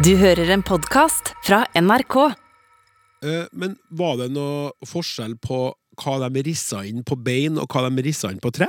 [0.00, 2.14] Du hører en podkast fra NRK.
[3.20, 5.58] Eh, Men var det noe forskjell på
[6.00, 8.68] hva de rissa inn på bein, og hva de rissa inn på tre?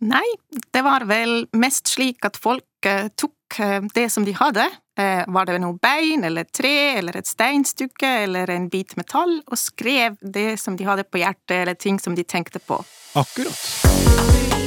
[0.00, 0.24] Nei,
[0.72, 4.64] det var vel mest slik at folk eh, tok eh, det som de hadde.
[4.96, 10.16] Var det noe bein eller tre eller et steinstykke eller en bit metall, og skrev
[10.22, 12.78] det som de hadde på hjertet eller ting som de tenkte på.
[13.18, 14.62] Akkurat.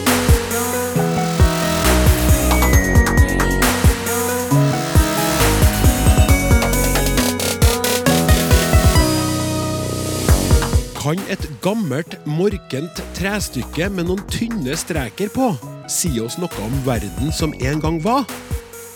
[11.08, 15.46] Kan et gammelt, morkent trestykke med noen tynne streker på
[15.88, 18.26] si oss noe om verden som en gang var?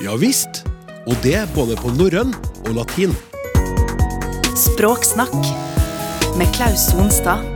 [0.03, 0.65] Ja visst,
[1.07, 2.33] og det både på norrøn
[2.65, 3.13] og latin.
[4.59, 5.37] Språksnakk
[6.35, 7.47] med Klaus Sonstad.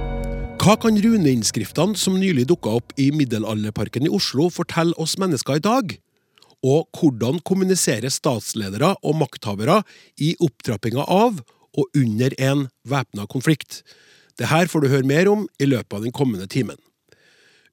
[0.63, 5.65] Hva kan runeinnskriftene som nylig dukka opp i Middelalderparken i Oslo fortelle oss mennesker i
[5.67, 5.97] dag?
[6.63, 9.81] Og hvordan kommuniserer statsledere og makthavere
[10.15, 11.43] i opptrappinga av
[11.75, 13.81] og under en væpna konflikt?
[14.39, 16.77] Det her får du høre mer om i løpet av den kommende timen.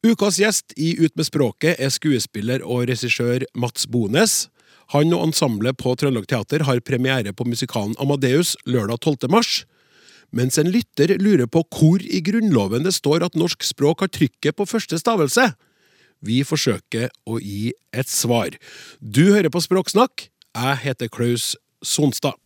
[0.03, 4.49] Ukas gjest i Ut med språket er skuespiller og regissør Mats Bones.
[4.91, 9.31] Han og ensemblet på Trøndelag Teater har premiere på musikalen Amadeus lørdag 12.
[9.31, 9.53] mars.
[10.35, 14.59] Mens en lytter lurer på hvor i Grunnloven det står at norsk språk har trykket
[14.59, 15.53] på første stavelse.
[16.23, 18.57] Vi forsøker å gi et svar.
[18.99, 20.29] Du hører på Språksnakk.
[20.55, 21.53] Jeg heter Klaus
[21.83, 22.42] Sonstad.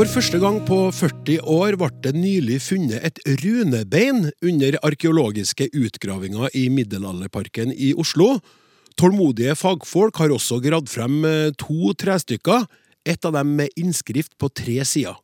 [0.00, 6.54] For første gang på 40 år ble det nylig funnet et runebein under arkeologiske utgravinger
[6.56, 8.38] i Middelalderparken i Oslo.
[8.96, 12.64] Tålmodige fagfolk har også gravd frem eh, to trestykker,
[13.04, 15.18] ett av dem med innskrift på tre sider.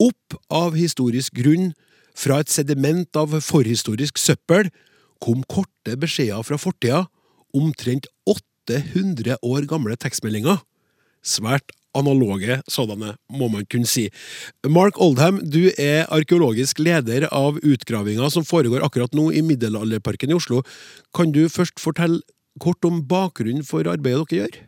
[0.00, 1.74] Opp av historisk grunn,
[2.16, 4.72] fra et sediment av forhistorisk søppel,
[5.20, 7.02] kom korte beskjeder fra fortida,
[7.52, 10.64] omtrent 800 år gamle tekstmeldinger.
[11.20, 14.08] Svært analoge sådanne, må man kunne si.
[14.68, 20.38] Mark Oldham, du er arkeologisk leder av utgravinga som foregår akkurat nå i Middelalderparken i
[20.38, 20.62] Oslo.
[21.16, 22.22] Kan du først fortelle
[22.60, 24.60] kort om bakgrunnen for arbeidet dere gjør?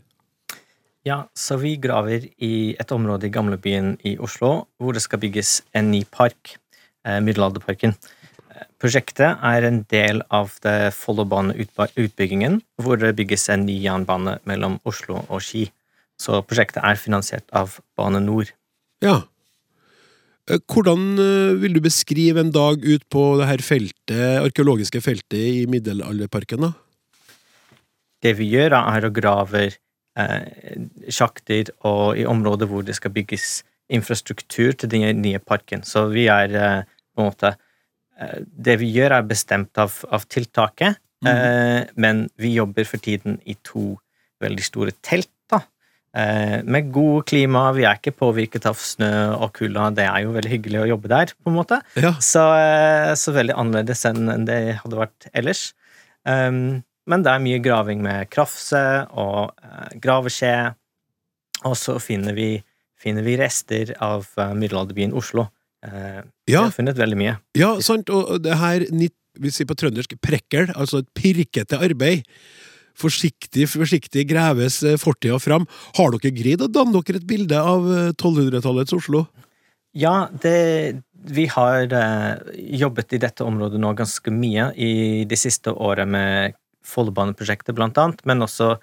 [1.03, 5.61] Ja, så vi graver i et område i gamlebyen i Oslo hvor det skal bygges
[5.75, 6.57] en ny park,
[7.05, 7.97] eh, Middelalderparken.
[8.79, 15.25] Prosjektet er en del av det Follobaneutbyggingen, hvor det bygges en ny jernbane mellom Oslo
[15.29, 15.69] og Ski.
[16.23, 18.53] Så prosjektet er finansiert av Bane Nor.
[19.03, 19.23] Ja.
[20.51, 25.39] Eh, Hvordan eh, vil du beskrive en dag ut på det her feltet, arkeologiske feltet
[25.39, 26.73] i Middelalderparken, da?
[28.23, 30.79] Det vi gjør, er å grave eh,
[31.11, 33.63] sjakter og i områder hvor det skal bygges
[33.93, 35.83] infrastruktur til den nye parken.
[35.87, 36.81] Så vi er eh,
[37.13, 42.55] på en måte eh, Det vi gjør, er bestemt av, av tiltaket, eh, men vi
[42.57, 43.97] jobber for tiden i to
[44.43, 45.31] veldig store telt.
[46.13, 49.89] Eh, med god klima, vi er ikke påvirket av snø og kulda.
[49.97, 51.79] Det er jo veldig hyggelig å jobbe der, på en måte.
[51.97, 52.13] Ja.
[52.21, 55.71] Så, eh, så veldig annerledes enn det hadde vært ellers.
[56.29, 58.83] Um, men det er mye graving med krafse
[59.19, 60.53] og uh, graveskje.
[61.67, 62.51] Og så finner vi,
[63.01, 65.49] finner vi rester av middelalderbyen Oslo.
[65.83, 66.23] ja.
[66.47, 67.35] Vi har funnet veldig mye.
[67.59, 72.27] ja sant, og det her, vi sier på trøndersk, prekkel, altså et pirkete arbeid.
[72.99, 75.67] Forsiktig, forsiktig graves eh, fortida fram.
[75.97, 79.27] Har dere greid å danne dere et bilde av eh, 1200-tallets Oslo?
[79.97, 82.37] Ja, det, vi har eh,
[82.81, 88.25] jobbet i dette området nå ganske mye i de siste årene med Follobaneprosjektet, blant annet,
[88.27, 88.77] men også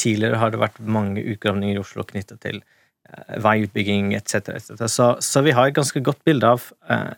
[0.00, 4.56] tidligere har det vært mange utgravninger i Oslo knyttet til eh, veiutbygging etc.
[4.56, 7.12] Et Så, så vi har et ganske godt bilde av eh,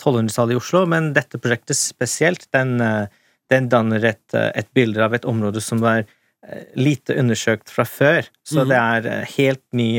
[0.00, 3.10] 1200-tallet i Oslo, men dette prosjektet spesielt, den, eh,
[3.52, 7.86] den danner et, eh, et bilde av et område som var eh, lite undersøkt fra
[7.88, 8.28] før.
[8.46, 8.72] Så mm.
[8.72, 9.90] det er eh, helt ny,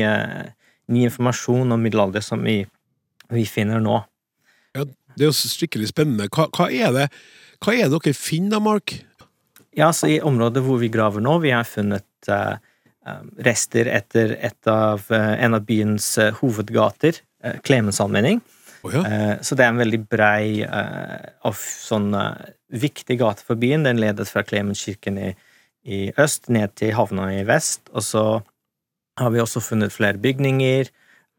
[0.92, 2.60] ny informasjon om middelalder som vi,
[3.32, 4.02] vi finner nå.
[4.74, 6.26] Det er jo skikkelig spennende.
[6.34, 7.08] Hva, hva, er det,
[7.62, 8.96] hva er det dere finner, Mark?
[9.74, 12.56] Ja, så i området hvor vi graver nå, vi har funnet eh,
[13.46, 18.40] rester etter et av, uh, en av byens uh, hovedgater, uh, Klemens allmenning.
[18.84, 19.02] Å ja.
[19.40, 22.10] Så det er en veldig brei av sånn
[22.74, 23.86] viktig gate for byen.
[23.86, 25.30] Den ledet fra Klemenskirken i,
[25.84, 28.24] i øst ned til havna i vest, og så
[29.20, 30.90] har vi også funnet flere bygninger.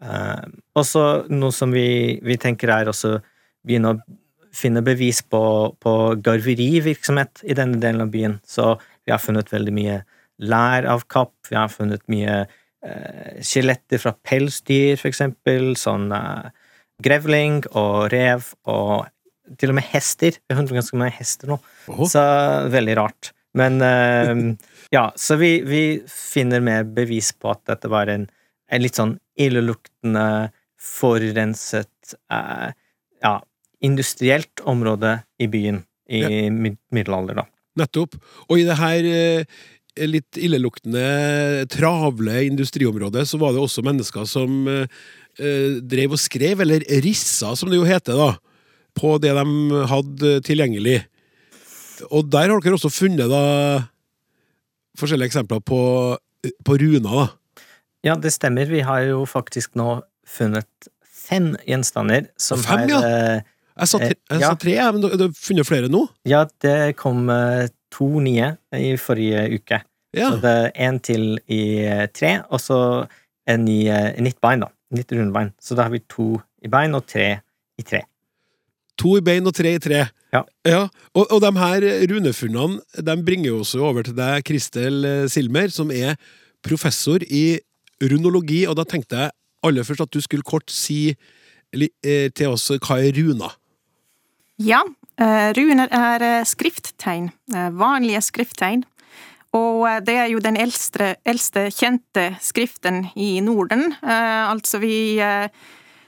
[0.03, 0.45] Eh,
[0.75, 3.17] og så noe som vi, vi tenker er også
[3.65, 4.01] begynne å
[4.55, 5.41] finne bevis på,
[5.83, 5.93] på
[6.23, 8.37] garverivirksomhet i denne delen av byen.
[8.47, 10.03] Så vi har funnet veldig mye
[10.45, 16.47] lær av kapp, vi har funnet mye eh, skjeletter fra pelsdyr, for eksempel, sånn eh,
[17.03, 19.09] grevling og rev og
[19.59, 20.37] til og med hester.
[20.49, 21.59] Vi har ganske mange hester nå,
[21.93, 22.07] Oho.
[22.09, 22.23] så
[22.73, 23.31] veldig rart.
[23.55, 24.33] Men eh,
[24.95, 28.27] ja, så vi, vi finner mer bevis på at dette var en,
[28.71, 30.25] en litt sånn illeluktende,
[30.85, 32.71] forurenset eh,
[33.23, 33.35] ja,
[33.85, 36.29] industrielt område i byen i Ja.
[36.53, 37.45] mid middelalder, da.
[37.81, 38.13] Nettopp.
[38.47, 39.63] Og i det her eh,
[40.05, 44.85] litt illeluktende, travle industriområdet, så var det også mennesker som eh,
[45.39, 48.35] eh, drev og skrev, eller rissa, som det jo heter, da,
[48.95, 51.01] på det de hadde tilgjengelig.
[52.11, 53.41] Og der har dere også funnet da
[54.99, 55.79] forskjellige eksempler på,
[56.65, 57.25] på runer, da.
[58.05, 58.67] Ja, det stemmer.
[58.69, 59.99] Vi har jo faktisk nå
[60.29, 60.89] funnet
[61.25, 62.99] fem gjenstander som Fem, er ja.
[63.01, 63.39] eh,
[63.81, 64.49] Jeg sa, tre, jeg Ja.
[64.53, 66.03] sa tre, men du har funnet flere nå?
[66.29, 69.81] Ja, det kom eh, to nye i forrige uke.
[70.15, 70.29] Ja.
[70.31, 72.77] Så det er en til i eh, tre, og så
[73.51, 74.69] en eh, nytt bein, da.
[74.95, 75.51] Nytt rundbein.
[75.59, 77.27] Så da har vi to i bein og tre
[77.81, 78.03] i tre.
[79.01, 80.05] To i bein og tre i tre.
[80.35, 80.81] Ja.
[81.15, 85.71] Og, og de her runefunnene de bringer jo også over til deg, Kristel eh, Silmer,
[85.71, 86.15] som er
[86.65, 87.59] professor i
[88.03, 91.13] runologi, og da tenkte jeg aller først at du skulle kort si
[91.75, 93.55] eh, til oss hva er runer?
[94.61, 94.81] Ja,
[95.19, 97.31] eh, runer er eh, skrifttegn.
[97.55, 98.83] eh, Vanlige skrifttegn.
[99.55, 103.93] Og eh, det er jo den eldste, eldste kjente skriften i Norden.
[104.03, 105.47] Eh, Altså, vi eh,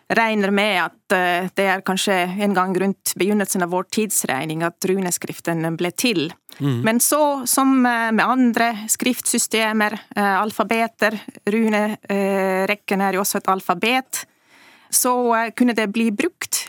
[0.10, 4.88] regner med at eh, det er kanskje en gang rundt begynnelsen av vår tidsregning at
[4.88, 6.30] runeskriften ble til.
[6.58, 14.24] Men så, som eh, med andre skriftsystemer, eh, alfabeter, runerekken er jo også et alfabet,
[14.90, 15.14] så
[15.58, 16.62] kunne det bli brukt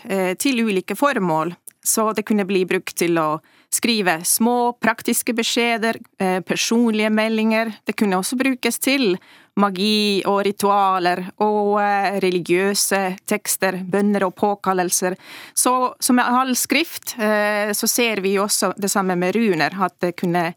[0.42, 1.52] til ulike formål.
[1.86, 3.28] Så det kunne bli brukt til å
[3.74, 7.72] skrive små, praktiske beskjeder, eh, personlige meldinger.
[7.84, 9.18] Det kunne også brukes til
[9.58, 15.18] magi og ritualer og eh, religiøse tekster, bønner og påkallelser.
[15.54, 19.98] Så som med all skrift, eh, så ser vi også det samme med runer, at
[20.00, 20.52] det kunne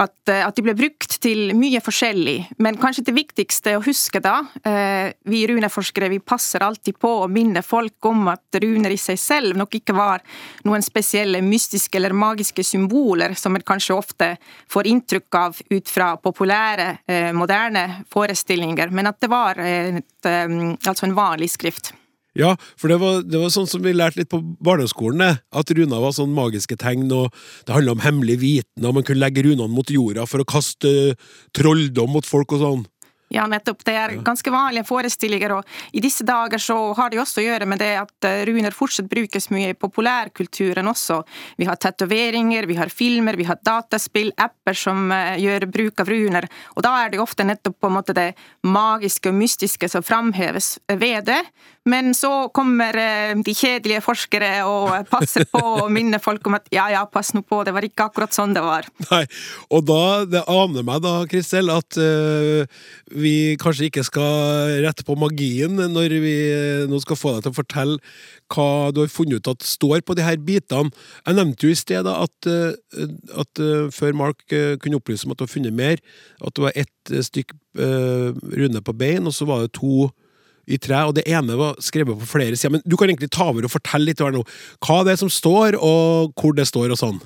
[0.00, 2.36] at, eh, at de ble brukt til mye forskjellig.
[2.62, 7.30] Men kanskje det viktigste å huske da, eh, vi runeforskere vi passer alltid på å
[7.30, 10.22] minne folk om at runer i seg selv nok ikke var
[10.64, 14.36] noen spesielle mystiske eller magiske symboler som man kanskje ofte
[14.68, 21.04] får inntrykk av ut fra populære, eh, moderne forestillinger, men at det var et, altså
[21.04, 21.92] en vanlig skrift.
[22.34, 25.38] Ja, for det var, det var sånn som vi lærte litt på barneskolen.
[25.54, 27.30] At runer var sånn magiske tegn, og
[27.66, 30.90] det handla om hemmelig viten, og man kunne legge runene mot jorda for å kaste
[31.14, 32.82] eh, trolldom mot folk og sånn.
[33.32, 33.80] Ja, nettopp.
[33.84, 37.46] Det er ganske vanlige forestillinger, og i disse dager så har det jo også å
[37.46, 41.22] gjøre med det at eh, runer fortsatt brukes mye i populærkulturen også.
[41.58, 46.12] Vi har tatoveringer, vi har filmer, vi har dataspill, apper som eh, gjør bruk av
[46.12, 48.30] runer, og da er det ofte nettopp på en måte det
[48.62, 51.40] magiske og mystiske som framheves ved det.
[51.84, 56.70] Men så kommer eh, de kjedelige forskere og passer på og minner folk om at
[56.72, 58.88] ja, ja, pass nå på, det var ikke akkurat sånn det var.
[59.10, 59.24] Nei,
[59.68, 62.64] og da, det aner meg da, Kristel, at eh,
[63.14, 66.34] vi kanskje ikke skal rette på magien når vi
[66.90, 67.98] nå skal få deg til å fortelle
[68.52, 70.92] hva du har funnet ut at står på de her bitene.
[71.24, 72.74] Jeg nevnte jo i sted at, eh,
[73.40, 76.02] at eh, før Mark eh, kunne opplyse om at du har funnet mer,
[76.40, 80.06] at det var ett stykk runde på bein, og så var det to
[80.70, 82.76] i tre, og det ene var skrevet på flere sider.
[82.76, 84.22] Men du kan egentlig ta over og fortelle litt.
[84.22, 87.18] Hva det er som står, og hvor det står og sånn.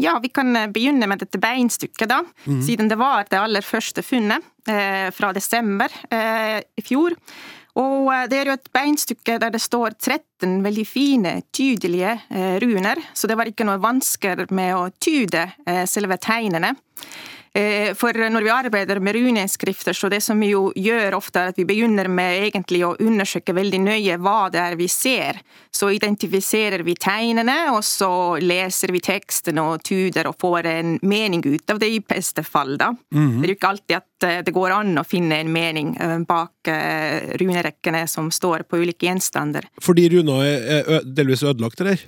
[0.00, 2.22] Ja, vi kan eh, begynne med dette beinstykket, da.
[2.64, 7.16] Siden det var det aller første funnet eh, fra desember eh, i fjor.
[7.80, 12.56] Og eh, det er jo et beinstykke der det står 13 veldig fine, tydelige eh,
[12.64, 13.00] runer.
[13.12, 16.74] Så det var ikke noe vansker med å tyde eh, selve tegnene.
[17.54, 21.50] Eh, For når vi arbeider med runeskrifter, så det som vi jo gjør ofte, er
[21.52, 25.42] at vi begynner med egentlig å undersøke veldig nøye hva det er vi ser.
[25.72, 31.44] Så identifiserer vi tegnene, og så leser vi teksten og tyder og får en mening
[31.44, 32.94] ut av det i beste fall, da.
[33.42, 36.70] Det er jo ikke alltid at det går an å finne en mening eh, bak
[36.70, 39.66] eh, runerekkene som står på ulike gjenstander.
[39.82, 42.02] Fordi runa er delvis ødelagt, eller?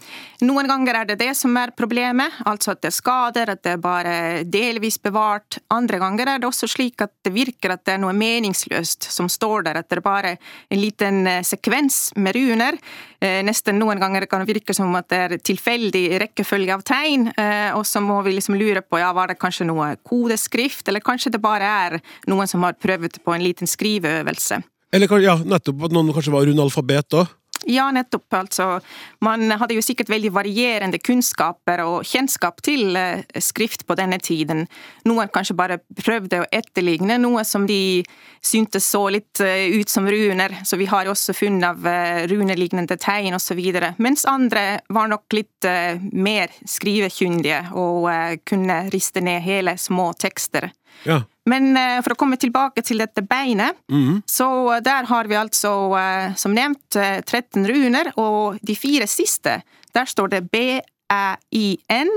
[0.45, 3.75] Noen ganger er det det som er problemet, altså at det er skader, at det
[3.77, 5.59] er bare delvis bevart.
[5.75, 9.31] Andre ganger er det også slik at det virker at det er noe meningsløst som
[9.31, 10.37] står der, at det er bare
[10.71, 12.79] en liten eh, sekvens med runer.
[13.25, 17.71] Eh, Nesten noen ganger kan virke som at det er tilfeldig rekkefølge av tegn, eh,
[17.73, 21.33] og så må vi liksom lure på ja, var det kanskje noe kodeskrift, eller kanskje
[21.33, 21.97] det bare er
[22.29, 24.61] noen som har prøvd på en liten skriveøvelse.
[24.95, 27.25] Eller ja, nettopp at noen kanskje var runalfabet da?
[27.67, 28.27] Ja, nettopp.
[28.35, 28.81] Altså,
[29.25, 34.67] man hadde jo sikkert veldig varierende kunnskaper og kjennskap til eh, skrift på denne tiden.
[35.09, 38.05] Noen kanskje bare prøvde å etterligne noe som de
[38.45, 42.25] syntes så litt eh, ut som runer, så vi har jo også funn av eh,
[42.31, 43.63] runelignende tegn osv.
[43.97, 45.69] Mens andre var nok litt
[46.13, 48.09] mer skrivekyndige og
[48.45, 50.69] kunne riste ned hele små tekster.
[51.09, 51.23] Ja.
[51.47, 54.23] Men eh, for å komme tilbake til dette beinet, Mhm.
[54.27, 59.63] så der har vi altså, eh, som nevnt, eh, 13 runer, og de fire siste,
[59.95, 62.11] der står det B-æ-i-n,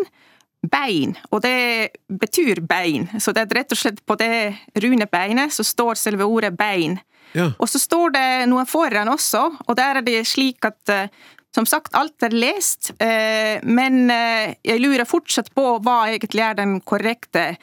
[0.67, 3.07] bein, og det betyr bein.
[3.21, 6.97] Så det er rett og slett på det runebeinet så står selve ordet bein.
[7.35, 7.51] Ja.
[7.59, 11.07] Og så står det noe foran også, og der er det slik at eh,
[11.55, 16.53] som sagt, alt er lest, eh, men eh, jeg lurer fortsatt på hva egentlig er
[16.59, 17.55] den korrekte eh,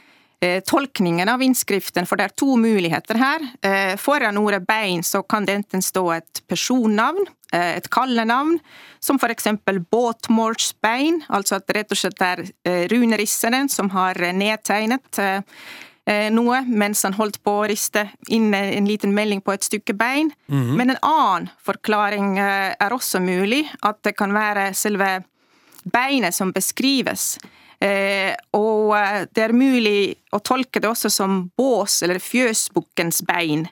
[0.66, 3.44] tolkningen av innskriften, for det er to muligheter her.
[3.62, 8.58] Eh, Foran ordet bein så kan det enten stå et personnavn, eh, et kallenavn,
[9.00, 14.32] som eksempel båtmålsbein, altså at det rett og slett er eh, runerisseren som har eh,
[14.32, 15.40] nedtegnet eh,
[16.06, 19.64] eh, noe mens han holdt på å riste inn eh, en liten melding på et
[19.64, 20.32] stykke bein.
[20.48, 25.22] Men en annen forklaring eh, er også mulig, at det kan være selve
[25.84, 27.38] beinet som beskrives.
[27.84, 33.66] Eh, og eh, det er mulig å tolke det også som bås- eller fjøsbukkens bein.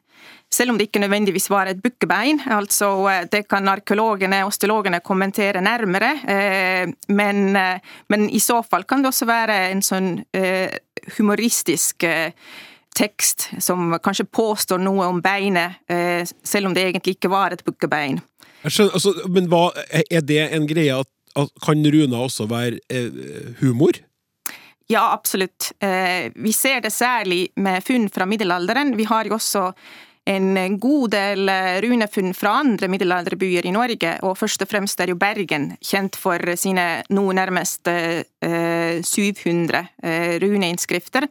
[0.52, 2.42] Selv om det ikke nødvendigvis var et bukkebein.
[2.52, 6.12] altså eh, Det kan arkeologene og osteologene kommentere nærmere.
[7.08, 7.56] Men,
[8.08, 10.10] men i så fall kan det også være en sånn
[11.16, 12.04] humoristisk
[12.92, 15.80] tekst som kanskje påstår noe om beinet,
[16.44, 18.20] selv om det egentlig ikke var et bukkebein.
[18.62, 21.08] Jeg skjønner, altså, men hva, er det en greie at
[21.64, 23.98] kan runer også være eh, humor?
[24.90, 25.72] Ja, absolutt.
[25.80, 28.96] Eh, vi ser det særlig med funn fra middelalderen.
[28.98, 29.70] Vi har jo også
[30.24, 35.10] en god del eh, runefunn fra andre middelalderbyer i Norge, og først og fremst er
[35.10, 38.22] jo Bergen kjent for sine nå nærmest eh,
[39.02, 41.28] 700 eh, runeinnskrifter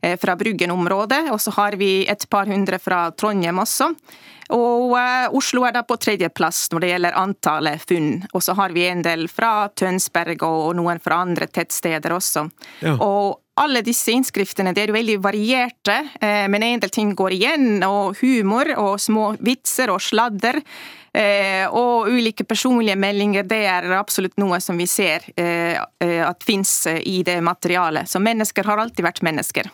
[0.00, 3.90] fra Bruggen-området, og så har vi et par hundre fra Trondheim også.
[4.54, 8.10] Og eh, Oslo er da på tredjeplass når det gjelder antallet funn.
[8.34, 12.46] Og så har vi en del fra Tønsberg og noen fra andre tettsteder også.
[12.84, 12.96] Ja.
[12.98, 17.36] Og alle disse innskriftene det er jo veldig varierte, eh, men en del ting går
[17.36, 17.68] igjen.
[17.86, 20.62] Og humor og små vitser og sladder.
[21.10, 27.20] Eh, og ulike personlige meldinger, det er absolutt noe som vi ser at fins i
[27.26, 28.06] det materialet.
[28.06, 29.70] Så mennesker har alltid vært mennesker.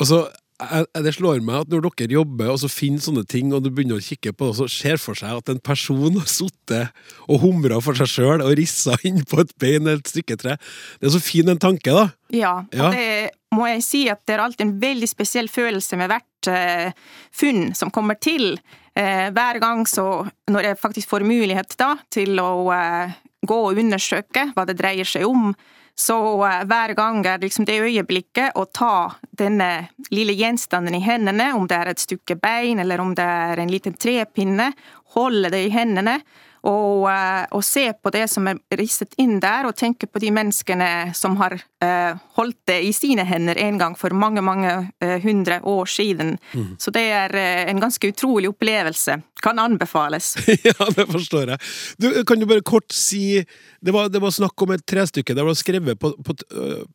[0.00, 0.24] Altså,
[0.70, 3.70] jeg- det slår meg at når dere jobber og så finner sånne ting, og du
[3.70, 6.90] begynner å kikke på det, så ser for seg at en person har sittet
[7.28, 10.56] og humra for seg sjøl og rissa inn på et bein eller et stykke tre.
[11.00, 12.08] Det er så fin en tanke, da.
[12.30, 12.86] Ja, Ja.
[12.88, 16.48] og det må jeg si at det er alltid en veldig spesiell følelse med hvert
[16.48, 16.92] eh,
[17.32, 18.58] funn som kommer til.
[18.96, 23.12] Eh, hver gang så, når jeg faktisk får mulighet da til å eh,
[23.46, 25.54] gå og undersøke hva det dreier seg om,
[25.94, 31.52] så eh, hver gang er liksom det øyeblikket å ta denne lille gjenstanden i hendene,
[31.54, 34.72] om det er et stykke bein eller om det er en liten trepinne,
[35.14, 36.18] holde det i hendene
[36.64, 40.30] og, eh, og se på det som er risset inn der, og tenke på de
[40.32, 44.72] menneskene som har eh, holdt det i sine hender en gang for mange, mange
[45.04, 46.38] eh, hundre år siden.
[46.80, 49.18] Så det er eh, en ganske utrolig opplevelse.
[49.44, 50.34] Kan anbefales.
[50.64, 51.60] ja, det forstår jeg.
[52.00, 53.44] Du, kan du bare kort si
[53.84, 56.36] Det var, det var snakk om et trestykke det var skrevet på, på,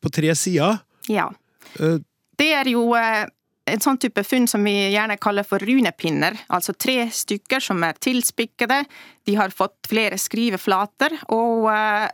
[0.02, 0.80] på tre sider.
[1.08, 1.28] Ja.
[1.78, 2.00] Eh,
[2.40, 3.26] Det er jo eh,
[3.70, 6.36] en sånn type funn som vi gjerne kaller for runepinner.
[6.52, 8.82] Altså tre stykker som er tilspikkede.
[9.26, 12.06] De har fått flere skriveflater, og uh,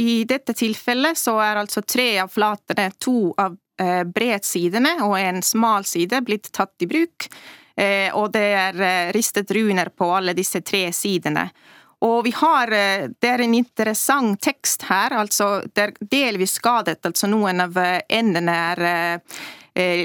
[0.00, 5.42] i dette tilfellet så er altså tre av flatene, to av uh, bredsidene og en
[5.42, 7.28] smal side, blitt tatt i bruk.
[7.74, 11.48] Uh, og det er ristet runer på alle disse tre sidene.
[12.04, 17.30] Og vi har, det er en interessant tekst her, altså det er delvis skadet, altså
[17.32, 17.78] noen av
[18.12, 18.82] endene er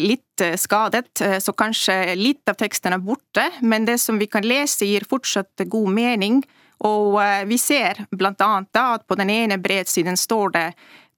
[0.01, 4.27] litt eh, skadet, eh, så kanskje litt av teksten er borte, men det som vi
[4.27, 6.41] kan lese gir fortsatt god mening,
[6.85, 10.65] og eh, vi ser annet at på den ene bredsiden står det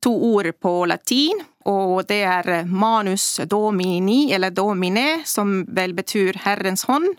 [0.02, 6.42] to ord på latin, og det er eh, manus domini, eller domine, som vel betyr
[6.46, 7.14] Herrens hånd.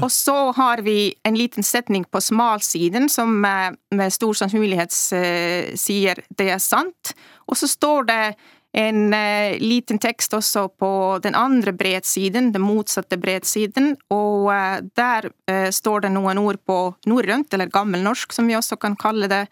[0.00, 5.74] Og så har vi en liten setning på smalsiden som eh, med stor sannsynlighet eh,
[5.76, 7.12] sier det er sant.
[7.44, 8.22] Og så står det
[8.74, 10.90] en eh, liten tekst også på
[11.22, 16.78] den andre bredsiden, den motsatte bredsiden, og eh, der eh, står det noen ord på
[17.06, 19.44] norrønt, eller gammelnorsk som vi også kan kalle det,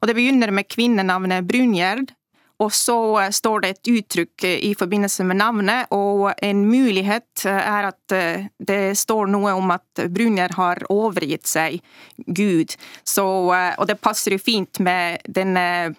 [0.00, 2.14] og det begynner med kvinnenavnet Brungjerd,
[2.60, 7.46] Og så eh, står det et uttrykk eh, i forbindelse med navnet, og en mulighet
[7.48, 8.16] eh, er at
[8.58, 11.78] det står noe om at Brunjar har overgitt seg
[12.26, 12.74] Gud.
[13.06, 15.94] Så, og det passer jo fint med denne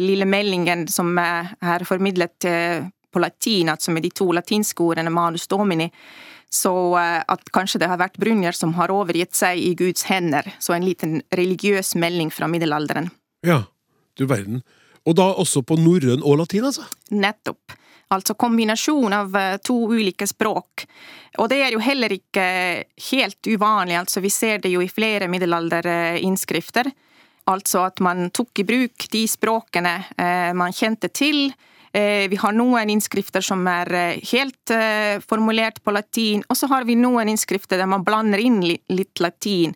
[0.00, 2.46] lille meldingen som er formidlet
[3.12, 5.90] på latin, altså med de to latinske ordene manus domini.
[6.48, 10.46] Så at kanskje det har vært Brunner som har overgitt seg i Guds hender.
[10.58, 13.10] Så en liten religiøs melding fra middelalderen.
[13.44, 13.66] Ja,
[14.16, 14.62] du verden.
[15.08, 16.84] Og da også på norrøn og latin, altså?
[17.16, 17.76] Nettopp.
[18.12, 20.84] Altså kombinasjon av eh, to ulike språk.
[21.38, 22.44] Og det er jo heller ikke
[23.10, 26.88] helt uvanlig, altså vi ser det jo i flere middelalderinnskrifter.
[27.48, 31.48] Altså at man tok i bruk de språkene eh, man kjente til.
[31.92, 34.74] Eh, vi har noen innskrifter som er helt
[35.24, 39.72] formulert på latin, og så har vi noen innskrifter der man blander inn litt latin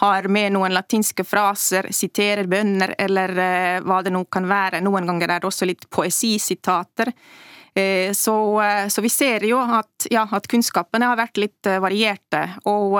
[0.00, 4.82] har med noen latinske fraser, siterer bønner eller eh, hva det nå kan være.
[4.84, 7.12] Noen ganger er det også litt poesisitater.
[7.74, 12.46] Eh, så, eh, så, vi ser jo at, ja, at, kunnskapene har vært litt varierte.
[12.70, 12.96] Og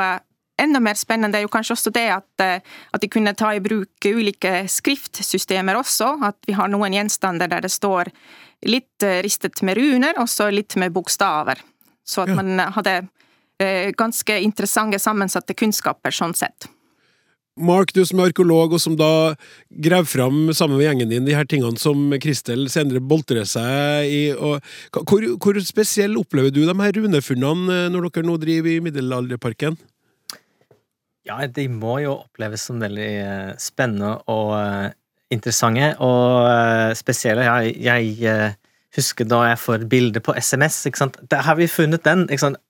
[0.60, 2.44] enda mer spennende er jo kanskje også det at,
[2.92, 6.12] at de kunne ta i bruk ulike skriftsystemer også.
[6.30, 8.12] At vi har noen gjenstander der det står
[8.68, 11.62] litt ristet med runer, og så litt med bokstaver.
[12.04, 12.36] Så at ja.
[12.40, 12.98] man hadde
[13.96, 16.68] ganske interessante sammensatte kunnskaper sånn sett.
[17.60, 19.34] Mark, du som er arkeolog, og som da
[19.84, 24.22] graver fram sammen med gjengen din de her tingene som Kristel senere boltrer seg i.
[24.32, 24.64] Og,
[24.96, 29.76] hvor, hvor spesiell opplever du de her runefunnene eh, når dere nå driver i Middelalderparken?
[31.28, 34.88] Ja, de må jo oppleves som veldig uh, spennende og uh,
[35.30, 37.44] interessante, og uh, spesielle.
[37.44, 38.54] Jeg, jeg
[38.96, 41.20] husker da jeg får bilde på SMS, ikke sant.
[41.30, 42.26] Der har vi funnet den!
[42.28, 42.62] ikke sant?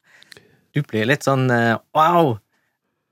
[0.74, 1.48] Du blir litt sånn
[1.96, 2.36] wow!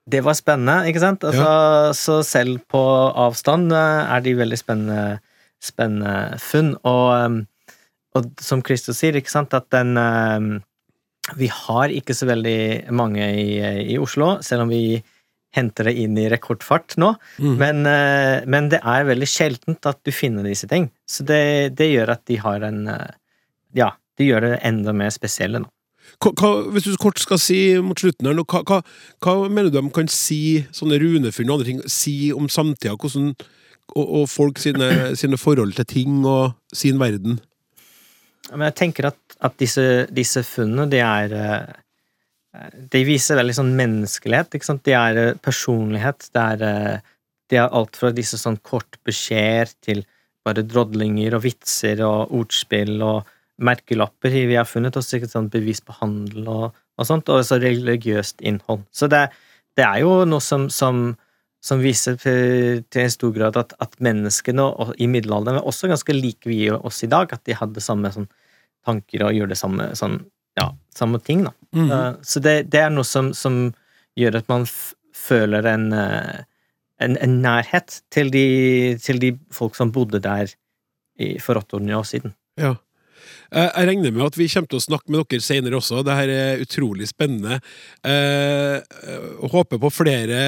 [0.08, 1.24] det var spennende, ikke sant?
[1.26, 1.92] Altså, ja.
[1.96, 2.80] Så selv på
[3.18, 5.18] avstand eh, er de veldig spennende,
[5.62, 6.74] spennende funn.
[6.88, 7.76] Og, eh,
[8.16, 10.64] og, som Kristus sier, ikke sant, at den eh,
[11.36, 13.58] Vi har ikke så veldig mange i,
[13.92, 15.02] i Oslo, selv om vi
[15.56, 17.14] henter det inn i rekordfart nå.
[17.40, 17.54] Mm.
[17.60, 17.80] Men,
[18.50, 20.90] men, det er veldig sjeldent at du finner disse ting.
[21.08, 22.82] Så det, det gjør at de har en
[23.76, 25.70] Ja, det gjør det enda mer spesielle nå.
[26.18, 28.80] Hva, hvis du kort skal si mot slutten her, hva,
[29.22, 33.34] hva, mener du de kan si, sånne runefunn og andre ting, si om samtida, hvordan,
[33.94, 37.38] og, og, folk sine, sine, forhold til ting og sin verden?
[38.50, 41.78] Men jeg tenker at, at disse, disse, funnene, de er eh,
[42.92, 44.54] De viser veldig sånn menneskelighet.
[44.54, 44.84] ikke sant?
[44.86, 46.28] De er eh, personlighet.
[46.34, 47.02] Det er,
[47.50, 50.04] de er alt fra disse sånn kortbeskjeder til
[50.46, 55.80] bare drodlinger og vitser og ordspill og merkelapper vi har funnet, og sikkert sånn bevis
[55.84, 58.84] på handel og, og sånt, og så religiøst innhold.
[58.94, 59.26] Så det,
[59.78, 61.16] det er jo noe som, som,
[61.64, 66.14] som viser til, en stor grad at, at menneskene og, i middelalderen var også ganske
[66.14, 68.30] like vi oss i dag, at de hadde samme sånn,
[68.86, 70.20] tanker og gjorde det samme, sånn,
[70.94, 71.44] samme ting.
[71.44, 71.52] Da.
[71.72, 72.08] Mm -hmm.
[72.08, 73.74] uh, så det, det, er noe som, som
[74.16, 74.66] gjør at man
[75.14, 76.42] føler en, uh,
[77.00, 80.54] en, en nærhet til de, til de, folk som bodde der
[81.18, 82.34] i, for 800 år siden.
[82.58, 82.74] Ja.
[83.48, 86.02] Eh, jeg regner med at vi kommer til å snakke med dere senere også.
[86.06, 87.60] Det her er utrolig spennende.
[88.04, 88.80] Eh,
[89.54, 90.40] håper på flere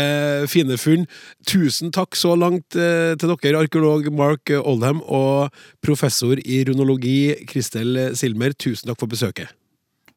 [0.50, 1.06] fine funn.
[1.48, 8.10] Tusen takk så langt eh, til dere, arkeolog Mark Oldham og professor i runologi Kristel
[8.18, 8.56] Silmer.
[8.58, 9.59] Tusen takk for besøket.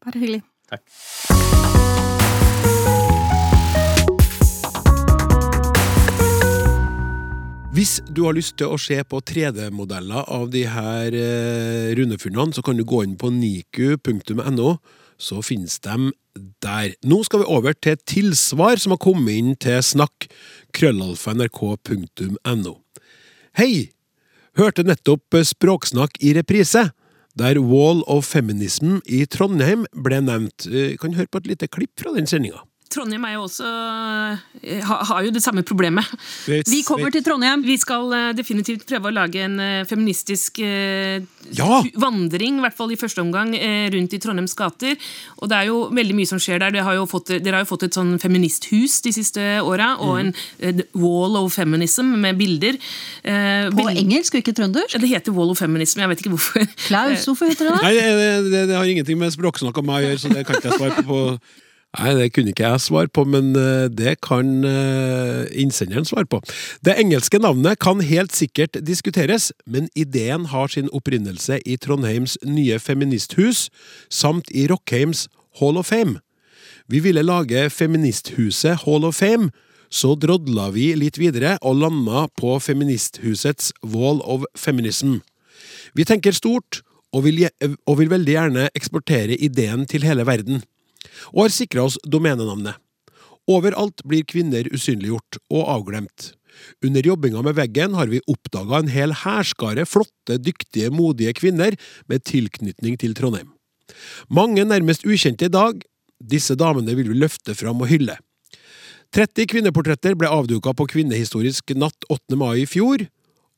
[0.04, 0.44] Bare hyggelig.
[0.70, 0.84] Takk.
[7.74, 12.62] Hvis du har lyst til å se på 3D-modeller av de her rundefunnene, runefunnene, så
[12.66, 14.76] kan du gå inn på niku.no,
[15.18, 16.12] så finnes de
[16.62, 16.94] der.
[17.02, 20.28] Nå skal vi over til et tilsvar som har kommet inn til snakk
[20.78, 22.76] krøllalfa.nrk.no.
[23.58, 23.74] Hei!
[24.54, 26.92] Hørte nettopp Språksnakk i reprise,
[27.40, 30.68] der Wall of Feminism i Trondheim ble nevnt.
[30.70, 32.62] Vi kan høre på et lite klipp fra den sendinga.
[32.94, 33.70] Trondheim er jo også,
[34.62, 36.06] eh, har jo det samme problemet.
[36.46, 37.64] Vi kommer til Trondheim.
[37.66, 41.80] Vi skal eh, definitivt prøve å lage en eh, feministisk ja!
[42.00, 43.54] vandring, i hvert fall i første omgang,
[43.94, 44.96] rundt i Trondheims gater.
[45.42, 46.74] Og det er jo veldig mye som skjer der.
[46.74, 50.32] Dere har jo fått, har jo fått et sånn feministhus de siste åra, og en
[50.34, 50.84] mm.
[51.02, 52.80] wall of feminism med bilder.
[53.24, 55.00] På engelsk og ikke trøndersk?
[55.02, 56.70] Det heter wall of feminism, jeg vet ikke hvorfor.
[56.88, 57.84] Klaus, hvorfor heter det det?
[57.84, 60.60] Nei, det, det, det har ingenting med språksnakk om meg å gjøre, så det kan
[60.60, 61.22] ikke jeg svare på.
[61.94, 66.40] Nei, det kunne ikke jeg svare på, men eh, det kan eh, innsenderen svare på.
[66.82, 72.80] Det engelske navnet kan helt sikkert diskuteres, men ideen har sin opprinnelse i Trondheims nye
[72.82, 73.68] feministhus,
[74.10, 75.28] samt i Rockheims
[75.60, 76.18] Hall of Fame.
[76.90, 79.52] Vi ville lage feministhuset Hall of Fame,
[79.94, 85.20] så drodla vi litt videre og landa på feministhusets Wall of Feminism.
[85.94, 86.82] Vi tenker stort,
[87.14, 87.44] og vil,
[87.86, 90.64] og vil veldig gjerne eksportere ideen til hele verden,
[91.34, 92.80] og har sikra oss domenenavnet.
[93.52, 96.32] Overalt blir kvinner usynliggjort og avglemt.
[96.86, 101.76] Under jobbinga med veggen har vi oppdaga en hel hærskare flotte, dyktige, modige kvinner
[102.08, 103.52] med tilknytning til Trondheim.
[104.30, 105.82] Mange nærmest ukjente i dag,
[106.24, 108.16] disse damene vil vi løfte fram og hylle.
[109.14, 112.38] 30 kvinneportretter ble avduka på Kvinnehistorisk natt 8.
[112.40, 113.04] mai i fjor.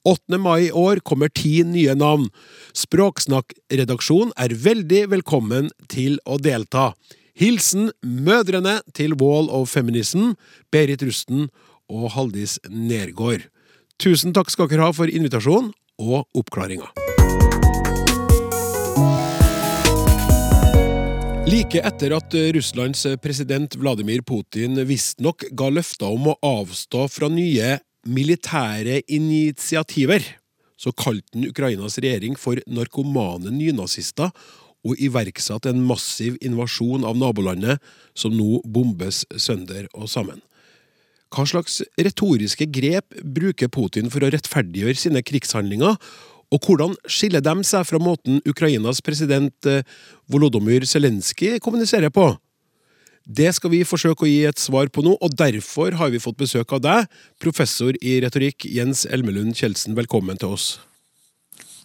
[0.06, 0.38] 8.
[0.41, 2.28] mai i år kommer ti nye navn.
[2.76, 6.91] Språksnakk-redaksjonen er veldig velkommen til å delta.
[7.36, 10.38] Hilsen mødrene til Wall of Feminism,
[10.71, 11.50] Berit Rusten
[11.91, 13.50] og Haldis Nergård.
[14.00, 16.88] Tusen takk skal dere ha for invitasjonen og oppklaringa.
[21.52, 27.76] Like etter at Russlands president Vladimir Putin visstnok ga løfter om å avstå fra nye
[28.08, 30.24] militære initiativer,
[30.80, 34.32] så kalte han Ukrainas regjering for narkomane nynazister
[34.86, 37.82] og iverksatte en massiv invasjon av nabolandet,
[38.13, 40.43] som nå bombes sønder og sammen.
[41.34, 45.98] Hva slags retoriske grep bruker Putin for å rettferdiggjøre sine krigshandlinger,
[46.54, 49.82] og hvordan skiller de seg fra måten Ukrainas president eh,
[50.32, 52.30] Volodymyr Zelenskyj kommuniserer på?
[53.26, 56.38] Det skal vi forsøke å gi et svar på nå, og derfor har vi fått
[56.38, 57.08] besøk av deg,
[57.41, 59.98] professor i retorikk Jens Elmelund Kjeldsen.
[59.98, 60.67] Velkommen til oss.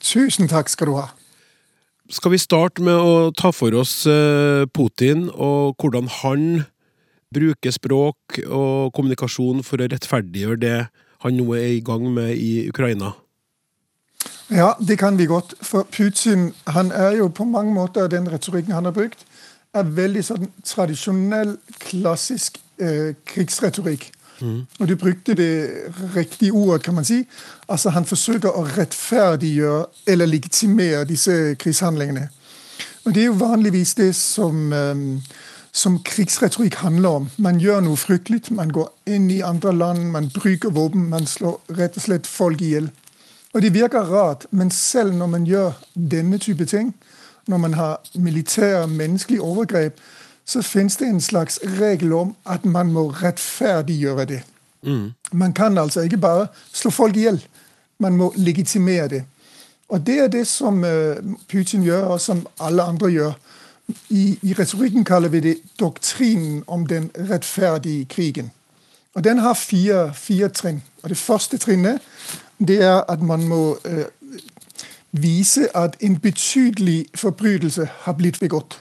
[0.04, 1.08] Tusen takk skal du ha.
[2.10, 6.46] Skal vi starte med å ta for oss eh, Putin, og hvordan han
[7.30, 10.78] bruker språk og kommunikasjon for å rettferdiggjøre det
[11.22, 13.12] han nå er i gang med i Ukraina?
[14.50, 15.54] Ja, det kan vi godt.
[15.62, 19.22] For Putin han er jo på mange måter den retorikken han har brukt,
[19.70, 24.08] er veldig sånn tradisjonell, klassisk eh, krigsretorikk.
[24.40, 24.66] Mm.
[24.78, 25.68] Og du brukte det
[26.16, 27.24] riktige ordet, kan man si.
[27.68, 32.28] Altså Han forsøker å rettferdiggjøre eller legitimere disse krigshandlingene.
[33.04, 34.72] Og Det er jo vanligvis det som,
[35.72, 37.28] som krigsretorikk handler om.
[37.38, 38.50] Man gjør noe fryktelig.
[38.50, 42.60] Man går inn i andre land, man bruker våpen, man slår rett og slett folk
[42.60, 42.90] i hjel.
[43.54, 46.94] Og det virker rart, men selv når man gjør denne type ting,
[47.48, 49.96] når man har militære menneskelige overgrep,
[50.50, 54.40] så finnes det en slags regel om at man må rettferdiggjøre det.
[54.82, 55.12] Mm.
[55.32, 57.38] Man kan altså ikke bare slå folk i hjel.
[57.98, 59.24] Man må legitimere det.
[59.88, 61.16] Og det er det som uh,
[61.48, 63.32] Putin gjør, og som alle andre gjør.
[64.08, 68.50] I, I, retorikken kaller vi det doktrinen om den rettferdige krigen.
[69.14, 70.82] Og Den har fire, fire trinn.
[71.02, 71.98] Og Det første trinnet
[72.58, 74.04] det er at man må eh,
[75.12, 78.80] vise at en betydelig forbrytelse har blitt begått.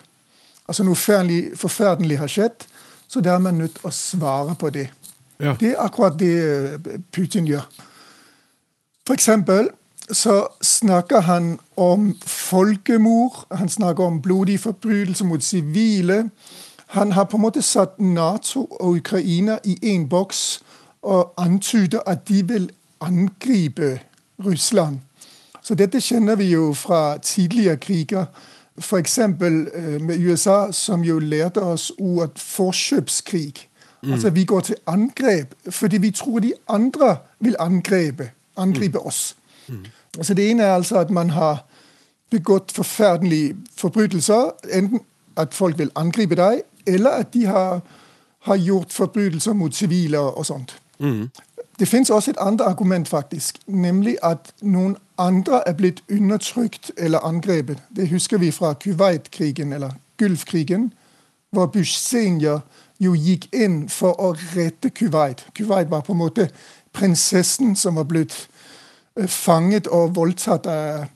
[0.70, 2.66] Altså noe forferdelig, forferdelig har skjedd,
[3.10, 4.86] så der er man nødt til å svare på det.
[5.42, 5.56] Ja.
[5.58, 7.66] Det er akkurat det øh, Putin gjør.
[9.08, 9.72] For eksempel
[10.12, 13.46] så snakker han om folkemord.
[13.52, 16.30] Han snakker om blodige forbrytelser mot sivile.
[16.88, 20.62] Han har på en måte satt Nato og Ukraina i én boks
[21.02, 22.70] og antyder at de vil
[23.02, 24.00] angripe
[24.46, 25.00] Russland.
[25.62, 28.26] Så dette kjenner vi jo fra tidligere kriger.
[28.80, 29.20] F.eks.
[29.20, 33.54] Øh, med USA, som jo lærte oss ordet forkjøpskrig.
[34.04, 34.14] Mm.
[34.14, 39.06] Altså Vi går til angrep fordi vi tror de andre vil angripe, angripe mm.
[39.06, 39.36] oss.
[39.68, 39.86] Mm.
[40.18, 41.66] Altså Det ene er altså at man har
[42.30, 44.52] begått forferdelige forbrytelser.
[44.74, 45.00] Enten
[45.38, 47.82] at folk vil angripe deg, eller at de har,
[48.40, 50.76] har gjort forbrytelser mot sivile og sånt.
[51.00, 51.30] Mm.
[51.80, 57.26] Det fins også et annet argument, faktisk, nemlig at noen andre er blitt undertrykt eller
[57.28, 57.78] angrepet.
[57.96, 60.94] Det husker vi fra Kuwait-krigen, eller Gulfkrigen,
[61.52, 62.62] hvor Bush senior
[63.00, 65.46] jo gikk inn for å redde Kuwait.
[65.56, 66.50] Kuwait var på en måte
[66.96, 68.36] prinsessen som var blitt
[69.20, 71.08] øh, fanget og voldtatt av,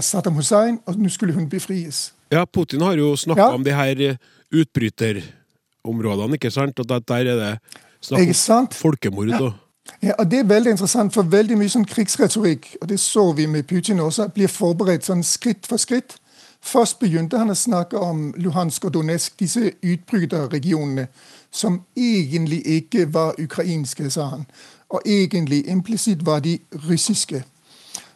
[0.00, 2.14] Saddam Hussein, og nå skulle hun befries.
[2.32, 3.52] Ja, Putin har jo snakka ja.
[3.52, 4.16] om de her øh,
[4.62, 6.78] utbryterområdene, ikke sant?
[6.80, 7.50] Og der er det
[8.00, 9.34] snakk om folkemord.
[9.34, 9.50] Ja.
[10.02, 13.46] Ja, og Det er veldig interessant, for veldig mye sånn krigsretorikk og det så vi
[13.46, 16.16] med Putin også, blir forberedt sånn skritt for skritt.
[16.64, 21.06] Først begynte han å snakke om Luhansk og Donetsk, disse utbryterregionene,
[21.52, 24.46] som egentlig ikke var ukrainske, sa han.
[24.88, 27.44] Og egentlig implisitt var de russiske.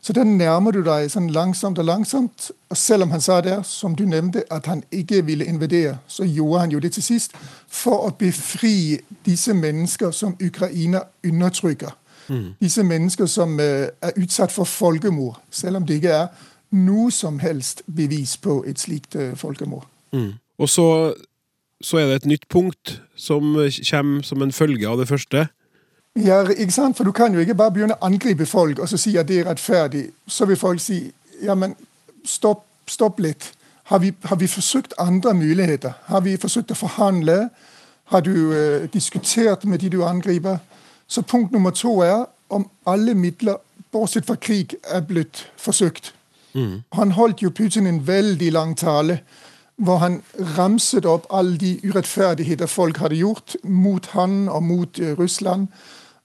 [0.08, 2.46] Så da nærmer du deg sånn langsomt og langsomt.
[2.72, 6.24] Og selv om han sa der, som du nevnte, at han ikke ville invadere, så
[6.24, 7.34] gjorde han jo det til sist
[7.68, 11.92] for å befri disse mennesker som Ukraina undertrykker.
[12.32, 12.54] Mm.
[12.56, 17.36] Disse mennesker som uh, er utsatt for folkemord, selv om det ikke er noe som
[17.44, 19.84] helst bevis på et slikt uh, folkemord.
[20.16, 20.38] Mm.
[20.56, 20.88] Og så,
[21.84, 25.50] så, er det et nytt punkt som kommer som en følge av det første.
[26.24, 26.96] Ja, ikke sant?
[26.96, 29.40] For du kan jo ikke bare begynne å angripe folk og så si at det
[29.40, 30.08] er rettferdig.
[30.26, 31.04] Så vil folk si
[31.42, 31.76] ja, men
[32.24, 33.52] stopp, stopp litt.
[33.88, 35.92] Har vi, har vi, forsøkt andre muligheter?
[36.04, 37.48] Har vi forsøkt å forhandle?
[38.12, 40.58] Har du uh, diskutert med de du angriper?
[41.08, 43.56] Så punkt nummer to er om alle midler,
[43.92, 46.14] bortsett fra krig, er blitt forsøkt.
[46.52, 46.82] Mm.
[46.92, 49.20] Han holdt jo Putin en veldig lang tale
[49.78, 50.22] hvor han
[50.56, 55.68] ramset opp alle de urettferdigheter folk hadde gjort mot han og mot uh, Russland.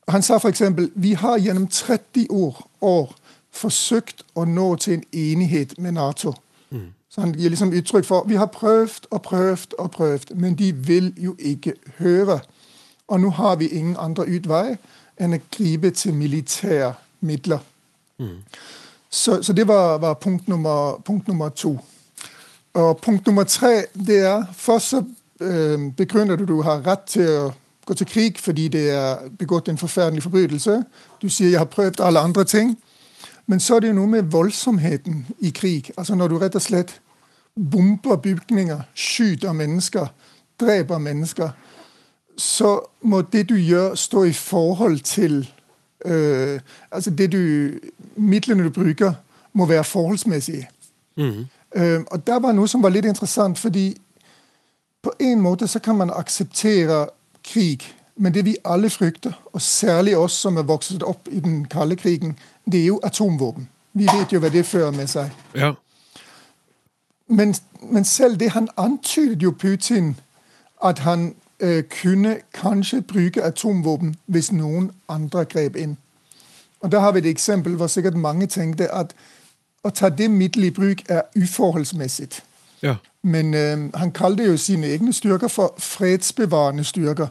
[0.08, 0.62] Han sa f.eks.:
[0.96, 3.16] Vi har gjennom 30 år, år
[3.52, 6.34] forsøkt å nå til en enighet med Nato.
[6.70, 6.94] Mm.
[7.10, 10.72] Så han gir liksom uttrykk for vi har prøvd og prøvd og prøvd, men de
[10.74, 12.40] vil jo ikke høre.
[13.08, 14.78] Og nå har vi ingen andre utvei
[15.22, 17.62] enn å gripe til militære midler.
[18.18, 18.42] Mm.
[19.10, 21.78] Så, så, det var, var punkt, nummer, punkt, nummer, to.
[22.74, 25.04] Og punkt nummer tre det er Først så
[25.40, 27.52] øh, begrunner du du har rett til å
[27.86, 30.84] gå til krig fordi det er begått en forferdelig forbrytelse.
[31.22, 32.76] Du sier 'jeg har prøvd alle andre ting'.
[33.48, 35.92] Men så er det jo noe med voldsomheten i krig.
[35.98, 37.02] Altså Når du rett og slett
[37.72, 40.08] bomber bygninger, skyter mennesker,
[40.60, 41.50] dreper mennesker,
[42.38, 45.50] så må det du gjør, stå i forhold til
[46.06, 46.60] øh,
[46.92, 47.70] Altså det du
[48.16, 49.14] Midlene du bruker,
[49.54, 50.70] må være forholdsmessige.
[51.18, 51.46] Mm.
[51.78, 53.98] Uh, og der var noe som var litt interessant, fordi
[55.04, 57.08] på en måte så kan man akseptere
[57.44, 57.94] krig.
[58.16, 61.96] Men det vi alle frykter, og særlig oss som er vokst opp i den kalde
[61.96, 62.38] krigen,
[62.72, 63.70] det er jo atomvåpen.
[63.94, 65.30] Vi vet jo hva det fører med seg.
[65.56, 65.74] Ja.
[67.28, 70.16] Men, men, selv det han antydet jo Putin
[70.84, 75.98] at han eh, kunne kanskje bruke atomvåpen hvis noen andre grep inn.
[76.80, 79.16] Og Da har vi et eksempel hvor sikkert mange tenkte at
[79.84, 82.30] å ta det middelet i bruk er uforholdsmessig.
[82.84, 82.96] Ja.
[83.24, 87.28] Men øh, han kalte jo sine egne styrker for fredsbevarende styrker.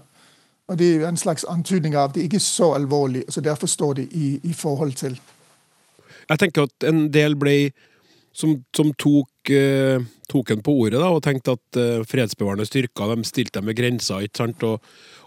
[0.69, 3.25] Og det er jo en slags antydning av at det ikke er så alvorlig.
[3.29, 5.21] så Derfor står det i, i forhold til.
[6.31, 7.73] Jeg tenker at en del ble
[8.33, 10.01] som, som tok, eh,
[10.33, 13.77] tok en på ordet da, og tenkte at eh, fredsbevarende styrker de stilte dem med
[13.77, 14.25] grenser.
[14.25, 14.63] ikke sant?
[14.63, 14.81] Og,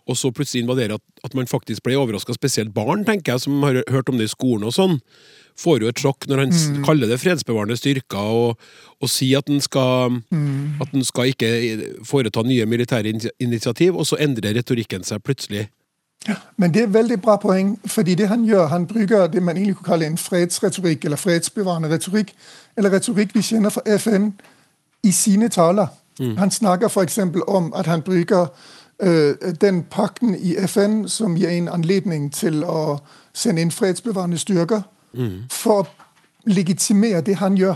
[0.08, 3.62] og så plutselig invaderer at, at man faktisk ble overraska, spesielt barn, tenker jeg, som
[3.64, 4.98] har hørt om det i skolen og sånn
[5.60, 6.84] får jo et sjokk når han mm.
[6.86, 8.60] kaller det fredsbevarende styrker, og,
[9.02, 10.82] og sier at han skal, mm.
[10.82, 15.68] at den skal ikke foreta nye militære initiativ, og så endrer retorikken seg plutselig.
[16.28, 19.44] Ja, men det er et veldig bra poeng, fordi det han gjør, han bruker det
[19.44, 22.34] man egentlig kunne kalle en fredsretorikk, eller fredsbevarende retorikk,
[22.78, 24.32] eller retorikk vi kjenner fra FN,
[25.04, 25.88] i sine taler.
[26.20, 26.38] Mm.
[26.38, 27.20] Han snakker f.eks.
[27.48, 28.48] om at han bruker
[29.00, 32.98] øh, den pakten i FN som gir en anledning til å
[33.34, 34.82] sende inn fredsbevarende styrker
[35.18, 35.36] mm.
[35.52, 35.88] for å
[36.46, 37.76] legitimere det han gjør.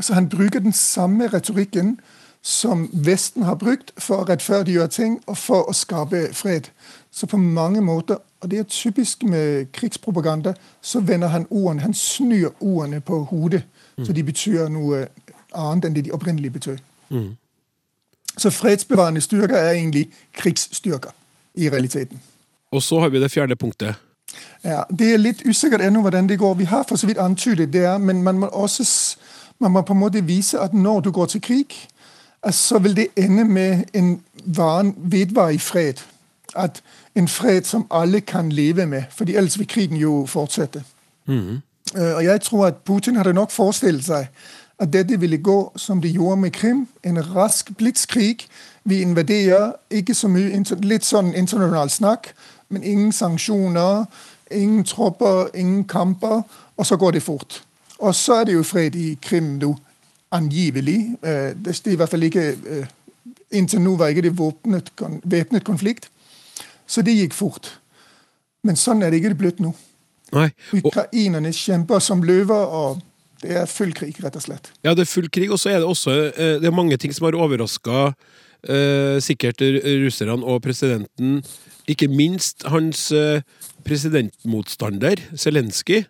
[0.00, 1.98] Så han bruker den samme retorikken
[2.42, 6.70] som Vesten har brukt for å rettferdiggjøre ting og for å skape fred.
[7.12, 11.94] Så på mange måter, og det er typisk med krigspropaganda, så vender han ordene, han
[11.94, 13.62] snur ordene på hodet,
[13.96, 14.06] mm.
[14.06, 15.06] så de betyr noe
[15.52, 16.78] annet enn det de opprinnelig betød.
[17.10, 17.36] Mm.
[18.38, 21.12] Så fredsbevarende styrker er egentlig krigsstyrker
[21.54, 22.22] i realiteten.
[22.72, 23.98] Og så har vi det fjerde punktet.
[24.64, 26.54] Ja, Det er litt usikkert ennå hvordan det går.
[26.54, 29.16] Vi har for så vidt antydet det, men man må også
[29.60, 31.88] man må på en måte vise at når du går til krig,
[32.50, 34.20] så vil det ende med en
[34.96, 35.94] vedvarig fred.
[36.56, 36.82] At
[37.16, 40.82] En fred som alle kan leve med, fordi ellers vil krigen jo fortsette.
[41.26, 41.60] Mm.
[41.94, 44.26] Og Jeg tror at Putin hadde nok forestilt seg
[44.78, 46.88] at dette ville gå som det gjorde med Krim.
[47.04, 48.46] En rask blitskrig.
[48.84, 52.32] Vi invaderer, ikke så mye, litt sånn internasjonal snakk
[52.70, 54.06] men ingen sanksjoner,
[54.50, 56.42] ingen tropper, ingen kamper,
[56.76, 57.62] og så går det fort.
[57.98, 59.74] Og så er det jo fred i Krim nå,
[60.32, 61.16] angivelig.
[61.22, 62.96] Eh, det er i hvert fall ikke eh,
[63.50, 64.92] Inntil nå var ikke det våpnet,
[65.26, 66.04] væpnet konflikt.
[66.86, 67.66] Så det gikk fort.
[68.62, 69.72] Men sånn er det ikke blitt nå.
[70.30, 70.52] Nei.
[70.78, 73.00] Ukrainerne kjemper som løver, og
[73.42, 74.70] det er full krig, rett og slett.
[74.86, 77.10] Ja, det er full krig, og så er det også eh, det er mange ting
[77.16, 78.12] som har overraska
[78.62, 79.66] eh, sikkert
[80.04, 81.40] russerne og presidenten
[81.90, 83.42] ikke minst hans eh,
[83.86, 86.04] presidentmotstander, Zelenskyj,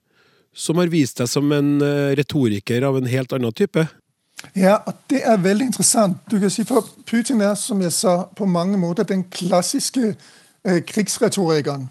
[0.52, 3.86] som har vist seg som en eh, retoriker av en helt annen type.
[4.56, 6.20] Ja, og det er veldig interessant.
[6.30, 10.80] Du kan si for Putin er, som jeg sa, på mange måter den klassiske eh,
[10.86, 11.88] krigsretorikeren.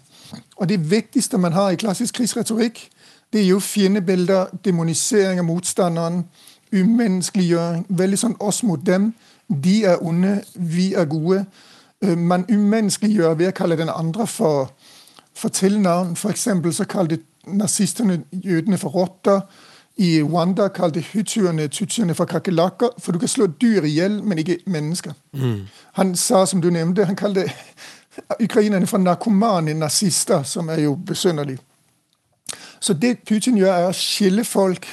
[0.56, 2.88] Og det viktigste man har i klassisk krigsretorikk,
[3.32, 6.24] det er jo fiendebilder, demonisering av motstanderen,
[6.74, 7.84] umenneskeliggjøring.
[7.88, 9.12] Veldig sånn oss mot dem.
[9.50, 11.44] De er onde, vi er gode.
[12.04, 14.72] Øh, man umenneskeliggjør ved å kalle den andre for,
[15.36, 16.16] for tilnavn.
[16.30, 19.40] Eksempel så kalte nazistene jødene for rotter.
[20.00, 22.88] I Rwanda kalte hutuene tutsiene for kakerlakker.
[22.98, 25.12] For du kan slå dyr i hjel, men ikke mennesker.
[25.32, 25.66] Mm.
[25.92, 27.50] Han sa, som du nevnte, han kalte
[28.40, 31.58] ukrainerne for narkomane nazister, som er jo besynderlig.
[32.80, 34.86] Så det Putin gjør, er å skille folk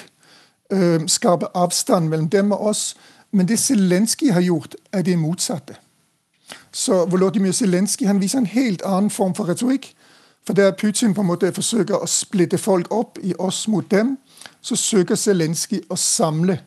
[0.73, 2.95] øh, skape avstand mellom dem og oss.
[3.31, 5.75] Men det Zelenskyj har gjort, er det motsatte.
[6.71, 9.93] Så Volodymyr Zelenskyj han viser en helt annen form for retorikk.
[10.45, 14.17] For der Putin på en måte forsøker å splitte folk opp i oss mot dem,
[14.61, 16.59] så søker Zelenskyj å samle.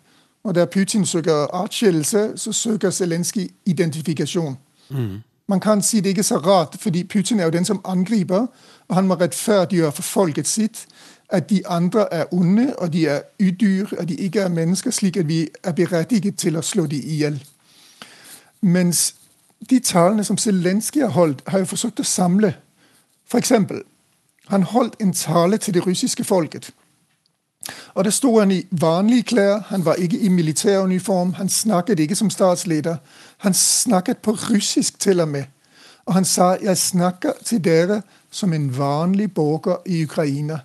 [0.45, 4.57] Og der Putin søker atskillelse, så søker Zelenskyj identifikasjon.
[4.91, 5.23] Mm.
[5.49, 8.47] Man kan si det ikke er så rart, fordi Putin er jo den som angriper,
[8.89, 10.87] og han må rettferdiggjøre for folket sitt
[11.31, 15.17] at de andre er onde, og de er udyr, og de ikke er mennesker, slik
[15.17, 17.43] at vi er berettiget til å slå dem i hjel.
[18.61, 19.15] Mens
[19.71, 22.55] de talene som Zelenskyj har holdt, har jo forsøkt å samle.
[23.29, 23.83] For eksempel,
[24.49, 26.73] han holdt en tale til det russiske folket.
[27.95, 32.15] Og Der sto han i vanlige klær, han var ikke i militæruniform, han snakket ikke
[32.15, 32.97] som statsleder.
[33.39, 35.45] Han snakket på russisk til og med.
[36.07, 40.59] Og han sa 'Jeg snakker til dere som en vanlig borger i Ukraina'.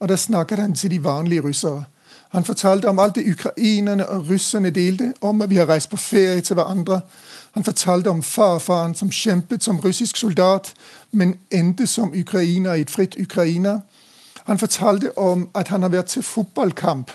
[0.00, 1.84] Og da snakket han til de vanlige russere.
[2.30, 5.96] Han fortalte om alt det ukrainerne og russerne delte, om at vi har reist på
[5.96, 7.00] ferie til hverandre.
[7.52, 10.72] Han fortalte om farfaren som kjempet som russisk soldat,
[11.12, 13.80] men endte som ukrainer i et fritt Ukraina.
[14.44, 17.10] Han fortalte om at han har vært til fotballkamp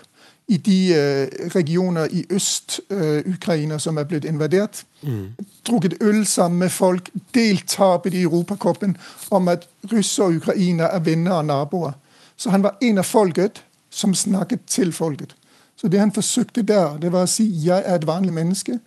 [0.47, 4.84] i de uh, regioner i Øst-Ukraina som er blitt invadert.
[5.01, 5.32] Mm.
[5.67, 8.97] Drukket øl sammen med folk, delt tapet i Europacupen
[9.32, 11.91] om at russere og ukrainere er venner og naboer.
[12.38, 13.63] Så han var en av folket
[13.95, 15.36] som snakket til folket.
[15.75, 18.79] Så det han forsøkte der, det var å si jeg er et vanlig menneske,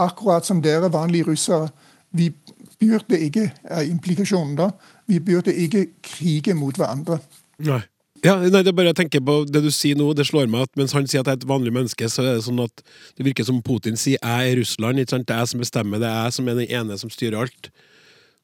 [0.00, 1.70] akkurat som dere vanlige russere.
[2.14, 2.32] Vi
[2.80, 4.72] burde ikke, er implikasjonen da,
[5.06, 7.20] vi burde ikke krige mot hverandre.
[7.62, 7.82] Nei.
[8.22, 10.68] Ja, nei, det er bare jeg tenker på det du sier nå, det slår meg
[10.68, 12.84] at mens han sier at jeg er et vanlig menneske, så er det sånn at
[13.18, 15.26] det virker som Putin sier jeg er Russland, ikke sant?
[15.26, 17.72] det er jeg som bestemmer, det er jeg som er den ene som styrer alt.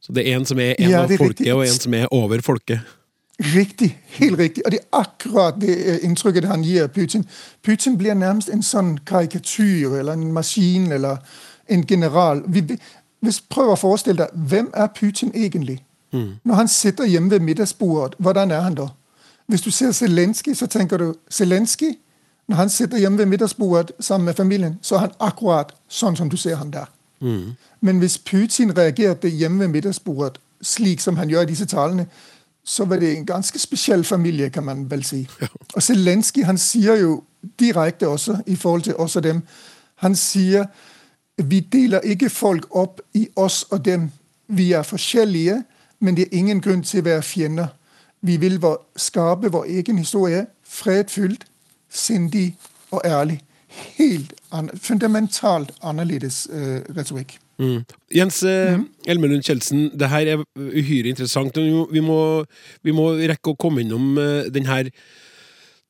[0.02, 1.54] Så det er en som er en ja, av folket, riktig.
[1.54, 2.97] og en som er over folket.
[3.38, 3.98] Riktig.
[4.06, 4.66] Helt riktig.
[4.66, 7.26] Og det er akkurat det øh, inntrykket han gir Putin.
[7.62, 11.16] Putin blir nærmest en sånn karikatur eller en maskin eller
[11.68, 12.42] en general.
[13.20, 15.84] Hvis Prøv å forestille deg hvem er Putin egentlig?
[16.12, 16.38] Mm.
[16.44, 18.88] Når han sitter hjemme ved middagsbordet, hvordan er han da?
[19.46, 21.94] Hvis du ser Zelenskyj, så tenker du Zelenskyj
[22.48, 26.30] Når han sitter hjemme ved middagsbordet sammen med familien, så er han akkurat sånn som
[26.30, 26.86] du ser han der.
[27.20, 27.56] Mm.
[27.80, 32.06] Men hvis Putin reagerte hjemme ved middagsbordet slik som han gjør i disse talene,
[32.68, 35.22] så var det en ganske spesiell familie, kan man vel si.
[35.74, 37.22] Og Zelenskyj han sier jo
[37.60, 39.42] direkte også i forhold til oss og dem
[39.98, 40.66] Han sier
[41.38, 44.10] vi deler ikke folk opp i oss og dem.
[44.46, 45.62] Vi er forskjellige,
[46.00, 47.68] men det er ingen grunn til å være fiender.
[48.20, 48.60] Vi vil
[48.96, 51.44] skape vår egen historie fredfylt,
[51.90, 52.56] sindig
[52.90, 53.40] og ærlig.
[53.68, 57.38] Helt an fundamentalt annerledes uh, retorikk.
[57.58, 57.82] Mm.
[58.14, 58.86] Jens eh, mm.
[59.10, 61.56] Elmelund Kjeldsen, det her er uhyre interessant.
[61.92, 62.20] Vi må,
[62.86, 64.92] vi må rekke å komme innom uh, den her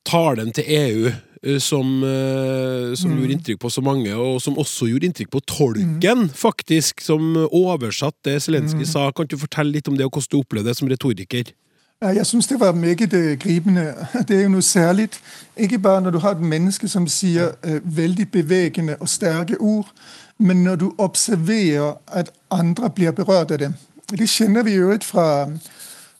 [0.07, 3.19] talen til EU uh, som, uh, som mm.
[3.21, 6.29] gjorde inntrykk på så mange, og som også gjorde inntrykk på tolken, mm.
[6.33, 8.91] faktisk, som oversatt det Zelenskyj mm.
[8.95, 9.09] sa.
[9.13, 11.53] Kan du fortelle litt om det, og hvordan du opplevde det som retoriker?
[11.99, 13.11] Jeg syns det var meget
[13.43, 13.89] gripende.
[14.27, 15.09] Det er jo noe særlig.
[15.59, 17.51] Ikke bare når du har et menneske som sier
[17.83, 19.91] veldig bevegende og sterke ord,
[20.39, 23.73] men når du observerer at andre blir berørt av det
[24.09, 25.51] Det kjenner vi jo fra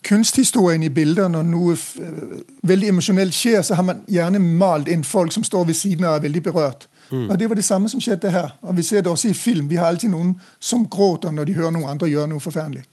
[0.03, 1.27] kunsthistorien i bilder.
[1.27, 5.65] Når noe øh, veldig emosjonelt skjer, så har man gjerne malt inn folk som står
[5.65, 6.87] ved siden av og er veldig berørt.
[7.09, 7.29] Mm.
[7.29, 8.57] Og Det var det samme som skjedde her.
[8.61, 9.69] Og Vi ser det også i film.
[9.69, 12.83] Vi har alltid noen som gråter når de hører noen andre gjøre noe forferdelig.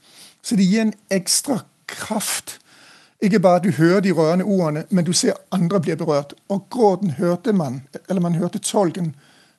[0.41, 2.59] Så det gir en ekstra kraft.
[3.21, 6.33] Ikke bare at du hører de rørende ordene, men du ser andre blir berørt.
[6.49, 9.15] Og gråten hørte man, eller man hørte tolken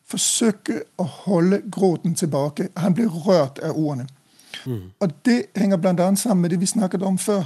[0.09, 2.69] forsøke å holde gråten tilbake.
[2.77, 4.07] Han blir rørt av ordene.
[4.67, 4.91] Mm.
[5.01, 6.17] Og Det henger bl.a.
[6.17, 7.45] sammen med det vi snakket om før.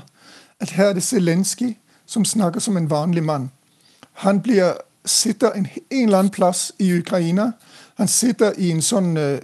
[0.61, 3.51] At Her er det Zelenskyj som snakker som en vanlig mann.
[4.13, 4.73] Han blir,
[5.05, 7.53] sitter en, en eller annen plass i Ukraina.
[7.95, 9.39] Han sitter i en sånn uh,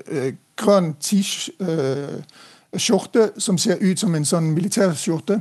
[0.56, 5.40] grønn T-skjorte uh, som ser ut som en sånn militærskjorte.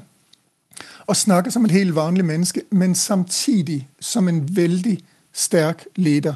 [1.08, 4.98] Og snakker som et helt vanlig menneske, men samtidig som en veldig
[5.34, 6.34] sterk leder.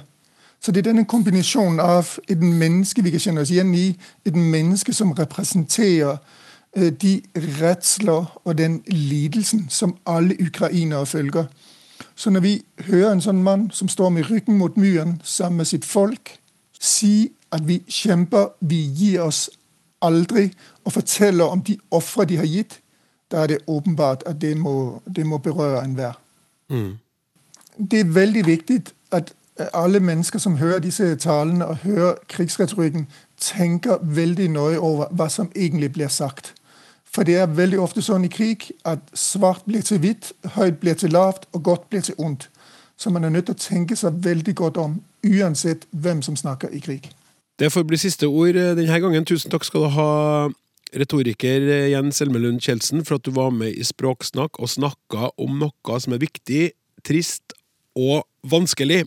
[0.61, 3.95] Så det er denne kombinasjonen av et menneske vi kan kjenne oss igjen i,
[4.25, 6.17] et menneske som representerer
[6.77, 11.45] øh, de redsler og den lidelsen som alle ukrainere følger.
[12.15, 15.71] Så når vi hører en sånn mann som står med ryggen mot myren sammen med
[15.71, 16.37] sitt folk,
[16.79, 19.49] si at vi kjemper, vi gir oss
[20.01, 20.51] aldri,
[20.85, 22.79] og forteller om de ofre de har gitt,
[23.31, 26.17] da er det åpenbart at det må, det må berøre enhver.
[26.69, 26.97] Mm.
[27.91, 29.33] Det er veldig viktig at
[29.73, 33.07] alle mennesker som hører disse talene og hører krigsretorikken,
[33.41, 36.53] tenker veldig nøye over hva som egentlig blir sagt.
[37.11, 40.95] For det er veldig ofte sånn i krig at svart blir til hvitt, høyt blir
[40.95, 42.47] til lavt og godt blir til ondt.
[42.97, 46.71] Så man er nødt til å tenke seg veldig godt om, uansett hvem som snakker
[46.71, 47.09] i krig.
[47.59, 49.25] Det får bli siste ord denne gangen.
[49.27, 50.09] Tusen takk skal du ha,
[50.95, 55.99] retoriker Jens Elmelund Kjeldsen, for at du var med i Språksnakk og snakka om noe
[55.99, 56.71] som er viktig,
[57.03, 57.57] trist
[57.97, 59.03] og vanskelig.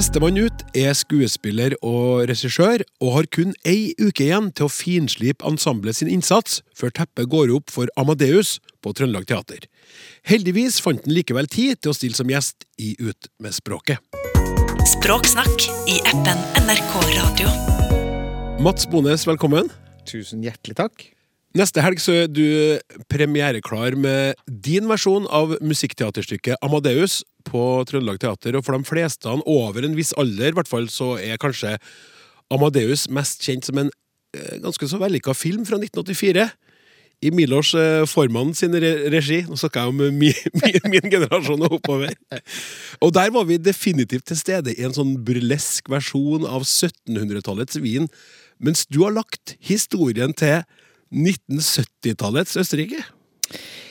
[0.00, 5.44] Nestemann ut er skuespiller og regissør, og har kun ei uke igjen til å finslipe
[5.44, 9.66] ensemblet sin innsats før teppet går opp for Amadeus på Trøndelag Teater.
[10.24, 14.00] Heldigvis fant han likevel tid til å stille som gjest i Ut med språket.
[14.88, 17.52] Språksnakk i appen NRK Radio.
[18.64, 19.68] Mats Bones, velkommen.
[20.08, 21.10] Tusen hjertelig takk.
[21.58, 22.78] Neste helg så er du
[23.10, 28.54] premiereklar med din versjon av musikkteaterstykket Amadeus på Trøndelag Teater.
[28.54, 31.74] Og for de fleste over en viss alder, i hvert fall, så er kanskje
[32.54, 36.44] Amadeus mest kjent som en eh, ganske så vellykka film fra 1984.
[37.26, 39.40] I Milos eh, Formann sin regi.
[39.50, 42.14] Nå snakker jeg om min, min, min, generasjon og oppover.
[43.02, 48.06] Og der var vi definitivt til stede i en sånn burlesk versjon av 1700-tallets Wien.
[48.62, 50.62] Mens du har lagt historien til
[51.14, 53.02] 1970-tallets Østerrike?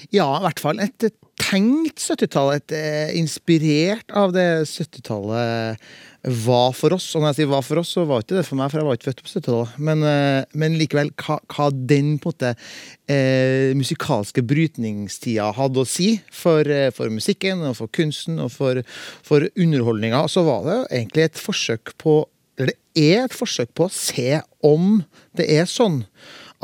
[0.10, 1.10] Ja, i hvert fall et
[1.40, 2.54] tenkt 70-tall.
[2.58, 5.82] Et eh, inspirert av det 70-tallet
[6.24, 7.08] var for oss.
[7.16, 8.88] Og når jeg sier var for oss, så var ikke det for meg, for jeg
[8.88, 9.78] var ikke født på 70-tallet.
[9.90, 12.52] Men, eh, men, likevel, hva, hva den på en måte
[13.12, 18.84] eh, musikalske brytningstida hadde å si for, eh, for, musikken og for kunsten og for,
[19.26, 22.22] for underholdninga, så var det egentlig et forsøk på
[22.60, 24.98] Eller det er et forsøk på å se om
[25.40, 26.02] det er sånn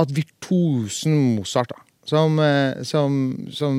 [0.01, 3.19] at virtuosen Mozart, da, som, eh, som,
[3.53, 3.77] som,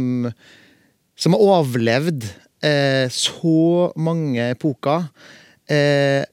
[1.16, 2.26] som har overlevd
[2.64, 5.08] eh, så mange epoker,
[5.70, 6.24] eh,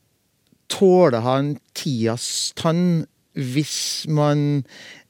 [0.72, 3.04] tåler han tidas tann
[3.34, 4.64] hvis man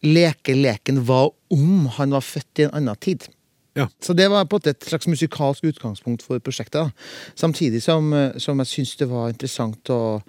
[0.04, 3.28] leker leken hva om han var født i en annen tid?
[3.74, 3.88] Ja.
[4.04, 6.78] Så det var på et slags musikalsk utgangspunkt for prosjektet.
[6.78, 6.92] Da.
[7.36, 10.22] Samtidig som, eh, som jeg syns det var interessant å,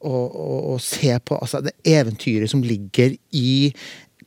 [0.00, 3.72] å, se på altså, det eventyret som ligger i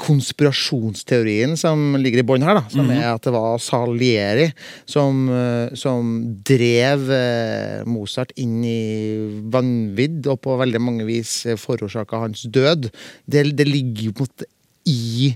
[0.01, 3.01] konspirasjonsteorien som ligger i bånn her, da, som mm -hmm.
[3.01, 4.51] er at det var Salieri
[4.85, 12.17] som, eh, som drev eh, Mozart inn i vanvidd, og på veldig mange vis forårsaka
[12.17, 12.89] hans død.
[13.25, 14.45] Det, det ligger jo på en måte
[14.85, 15.35] i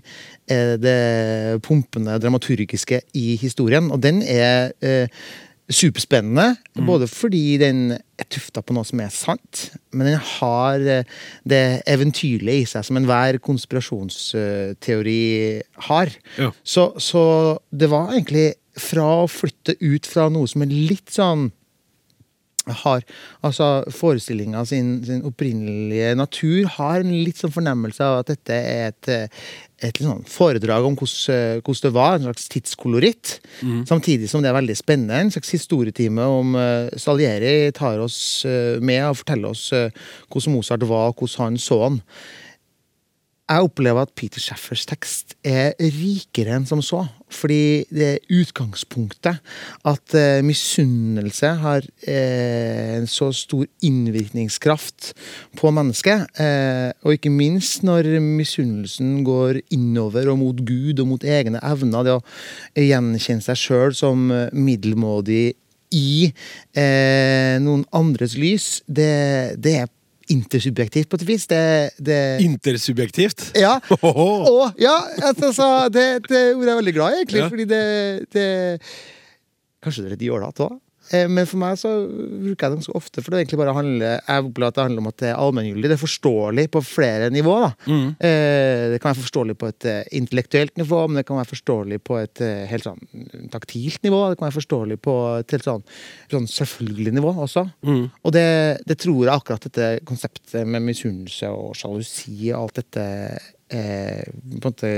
[0.50, 5.08] eh, det pumpende dramaturgiske i historien, og den er eh,
[5.68, 6.56] superspennende.
[6.78, 6.86] Mm.
[6.88, 11.04] Både fordi den er tufta på noe som er sant, men den har eh,
[11.48, 15.26] det eventyrlige i seg som enhver konspirasjonsteori
[15.90, 16.08] har.
[16.40, 16.50] Ja.
[16.64, 17.24] Så, så,
[17.70, 21.50] det var egentlig fra å flytte ut fra noe som er litt sånn
[22.84, 23.04] har
[23.46, 28.90] Altså forestillinga sin, sin, opprinnelige natur har en litt sånn fornemmelse av at dette er
[28.92, 29.10] et,
[29.86, 33.38] et sånn foredrag om hvordan, hvordan, det var, en slags tidskoloritt.
[33.62, 33.86] Mm.
[33.90, 35.22] Samtidig som det er veldig spennende.
[35.22, 39.88] En slags historietime om uh, Salieri tar oss uh, med og forteller oss uh,
[40.32, 42.02] hvordan Mozart var, og hvordan han så han
[43.48, 47.06] jeg opplever at Peter Shaffers tekst er rikere enn som så.
[47.32, 49.40] Fordi det er utgangspunktet
[49.88, 55.12] at eh, misunnelse har eh, en så stor innvirkningskraft
[55.60, 56.28] på mennesket.
[56.40, 62.08] Eh, og ikke minst når misunnelsen går innover og mot Gud og mot egne evner.
[62.08, 62.24] Det å
[62.84, 65.56] gjenkjenne seg sjøl som middelmådig
[65.96, 66.28] i
[67.64, 69.94] noen andres lys, det, det er
[70.34, 71.46] intersubjektivt, på et vis.
[71.50, 71.62] Det,
[72.00, 72.20] det...
[72.46, 73.52] Intersubjektivt?
[73.58, 73.78] Ja.
[74.02, 74.96] Og, ja
[75.30, 77.44] altså, det, det ordet er jeg veldig glad i, egentlig.
[77.44, 77.48] Ja.
[77.54, 77.86] Fordi det,
[78.34, 78.48] det
[79.84, 80.78] Kanskje det er litt jålete òg?
[81.14, 84.18] Eh, men for meg så bruker jeg det ganske ofte, for det egentlig bare handler
[84.18, 85.92] jeg opplever at det handler om at det er allmenngyldig.
[85.92, 87.76] Det er forståelig på flere nivåer.
[87.88, 88.08] Mm.
[88.30, 92.00] Eh, det kan være forståelig på et eh, intellektuelt nivå, men det kan være forståelig
[92.08, 93.02] på et helt sånn
[93.54, 94.24] taktilt nivå.
[94.30, 95.86] Det kan være forståelig på et helt sånn,
[96.34, 97.68] sånn selvfølgelig nivå også.
[97.88, 98.08] Mm.
[98.24, 98.48] Og det,
[98.88, 103.06] det, tror jeg akkurat dette konseptet med misunnelse og sjalusi og alt dette
[103.70, 104.92] eh, på en måte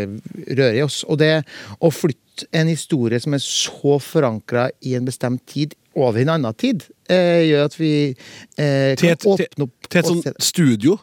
[0.55, 1.03] rører i oss.
[1.09, 1.33] Og det
[1.79, 6.33] å flytte en historie som er så forankra i en bestemt tid, over i en
[6.37, 10.97] annen tid, eh, gjør at vi eh, kan et, åpne opp Til et sånt studio?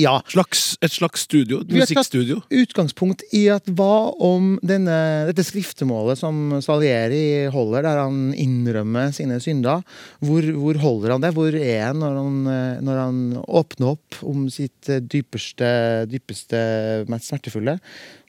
[0.00, 0.14] Ja.
[0.30, 1.58] Slags, et slags studio?
[1.68, 2.38] Musikkstudio?
[2.62, 4.94] Utgangspunkt i at hva om denne,
[5.28, 9.84] dette skriftemålet som Salieri holder, der han innrømmer sine synder,
[10.24, 11.34] hvor, hvor holder han det?
[11.36, 12.40] Hvor er han når han,
[12.88, 15.68] når han åpner opp om sitt dypeste,
[16.08, 16.64] dypeste,
[17.12, 17.76] mest smertefulle?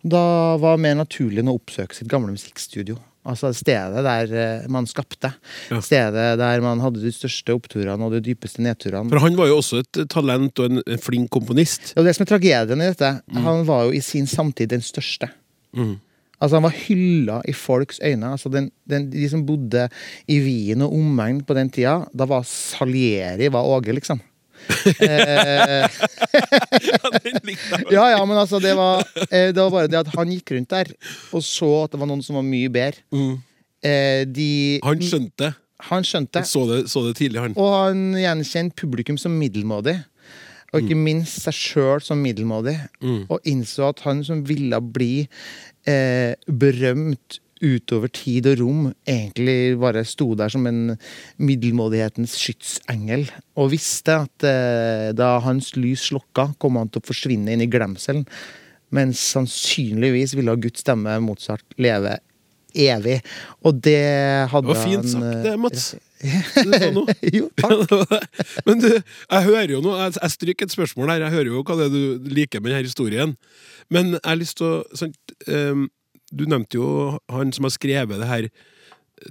[0.04, 0.26] Da
[0.60, 2.99] var det mer naturlig enn å oppsøke sitt gamle musikkstudio.
[3.24, 5.32] Altså stedet der eh, man skapte.
[5.71, 5.80] Ja.
[5.84, 9.07] Stedet der man hadde de største oppturene og de dypeste nedturene.
[9.13, 11.93] For han var jo også et talent og en, en flink komponist.
[11.95, 13.13] Og det som er tragedien i dette,
[13.47, 15.32] han var jo i sin samtid den største.
[15.71, 15.95] Mm.
[16.43, 18.34] Altså Han var hylla i folks øyne.
[18.36, 19.88] Altså den, den, De som bodde
[20.28, 24.19] i Wien og omegn på den tida, da var Salieri var Åge, liksom.
[25.05, 25.88] Eh,
[27.95, 30.72] ja, ja, men altså, det var, eh, det var bare det at han gikk rundt
[30.74, 30.93] der
[31.34, 33.03] og så at det var noen som var mye bedre.
[33.14, 33.36] Mm.
[33.84, 34.49] Eh, de,
[34.86, 35.53] Han skjønte
[35.89, 37.55] han skjønte så det, så det tidlig, han.
[37.59, 39.97] Og han gjenkjente publikum som middelmådig.
[40.74, 42.78] Og ikke minst seg sjøl som middelmådig.
[43.03, 43.26] Mm.
[43.30, 45.28] Og innså at han som ville bli
[45.86, 50.97] eh, berømt utover tid og rom, egentlig bare sto der som en
[51.41, 53.26] middelmådighetens skytsengel.
[53.59, 57.72] Og visste at eh, da hans lys slokka, kom han til å forsvinne inn i
[57.72, 58.28] glemselen.
[58.93, 62.20] Mens sannsynligvis ville Guds stemme Mozart leve
[62.74, 63.20] evig.
[63.64, 64.01] Og det
[64.51, 65.95] hadde han Det var fint han, sagt, det, eh, Mats.
[66.64, 67.16] Du sa noe.
[67.36, 68.22] jo, takk.
[68.68, 71.26] Men du, jeg hører jo noe Jeg, jeg stryker et spørsmål her.
[71.28, 73.36] Jeg hører jo hva det er du liker med denne historien.
[73.91, 75.14] Men jeg har lyst til å sånn,
[75.51, 75.89] ehm,
[76.36, 78.49] Du nevnte jo han som har skrevet det her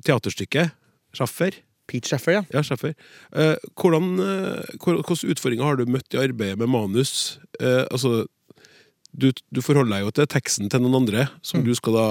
[0.07, 0.73] teaterstykket.
[1.17, 1.57] Schaffer.
[1.91, 2.43] Pete Schaffer, ja.
[2.55, 2.95] Ja, Schaffer.
[3.35, 7.39] Eh, hvordan, eh, hvilke utfordringer har du møtt i arbeidet med manus?
[7.61, 8.27] Eh, altså,
[9.13, 11.67] du, du forholder deg jo til teksten til noen andre, som Mm.
[11.67, 12.07] du skal da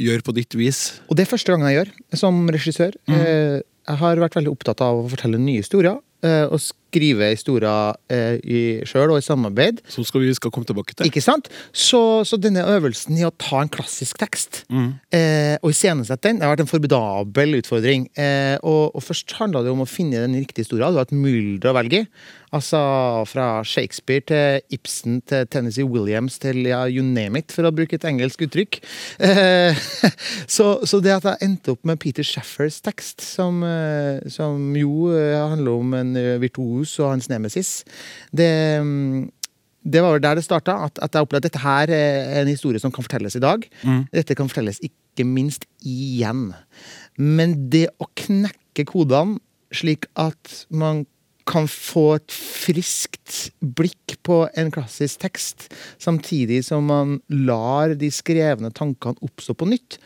[0.00, 1.00] gjøre på ditt vis.
[1.10, 2.96] Og det er første gang jeg gjør som regissør.
[3.08, 5.98] Eh, Jeg har vært veldig opptatt av å fortelle nye historier.
[6.22, 6.56] eh, Og
[6.94, 9.82] skrive historier eh, sjøl og i samarbeid.
[9.90, 11.10] Som skal vi skal komme tilbake til.
[11.10, 11.50] Ikke sant?
[11.74, 14.94] Så, så denne øvelsen i å ta en klassisk tekst Mm.
[15.12, 18.06] eh, og iscenesette den, det har vært en formidabel utfordring.
[18.18, 20.94] Eh, og, og først handla det om å finne den riktige historien.
[20.94, 22.08] Det var et mylder å velge i.
[22.54, 22.78] Altså
[23.26, 27.96] fra Shakespeare til Ibsen til Tennessee Williams til ja, you name it, for å bruke
[27.98, 28.78] et engelsk uttrykk.
[29.26, 29.74] Eh,
[30.56, 35.10] så, så det at jeg endte opp med Peter Shaffers tekst, som, eh, som jo
[35.10, 36.36] eh, handler om en eh,
[36.84, 37.84] virtuos og hans nemesis,
[38.32, 39.30] det mm,
[39.84, 40.78] det var vel der det starta.
[40.86, 43.66] At, at jeg opplevde at dette her er en historie som kan fortelles i dag.
[44.14, 46.54] Dette kan fortelles ikke minst igjen.
[47.18, 49.36] Men det å knekke kodene
[49.74, 51.04] slik at man
[51.44, 55.66] kan få et friskt blikk på en klassisk tekst,
[56.00, 59.98] samtidig som man lar de skrevne tankene oppstå på nytt,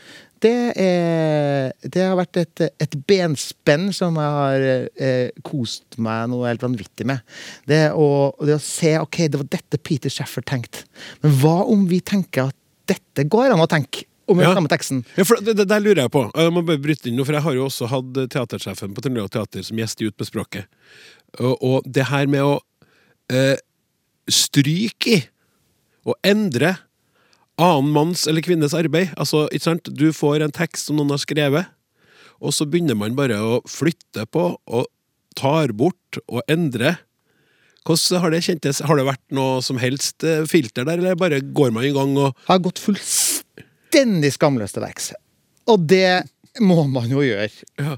[0.43, 4.65] det, er, det har vært et, et benspenn som jeg har
[4.95, 7.23] eh, kost meg noe helt vanvittig med.
[7.69, 8.07] Det å,
[8.45, 10.85] det å se ok, det var dette Peter Shaffer tenkte.
[11.23, 12.57] Men hva om vi tenker at
[12.89, 14.51] dette går an å tenke om Ja.
[14.53, 15.03] samme teksten?
[15.17, 16.23] Ja, for det, det der lurer jeg på.
[16.33, 19.31] Jeg må bare bryte inn nå, for jeg har jo også hatt teatersjefen på Trøndelag
[19.33, 20.69] Teater som gjest i Ut med språket.
[21.41, 22.55] Og, og det her med å
[23.33, 23.57] eh,
[24.29, 25.19] stryke i
[26.09, 26.77] og endre
[27.59, 29.11] annen manns eller kvinnes arbeid.
[29.19, 29.91] Altså, ikke sant?
[29.91, 31.69] Du får en tekst som noen har skrevet,
[32.39, 34.87] og så begynner man bare å flytte på og
[35.39, 36.95] tar bort og endre.
[37.87, 38.81] Hvordan har det kjentes?
[38.85, 42.15] Har det vært noe som helst eh, filter der, eller bare går man i gang
[42.19, 45.11] og har gått fullstendig skamløst til verks.
[45.69, 46.23] Og det
[46.63, 47.49] må man jo gjøre.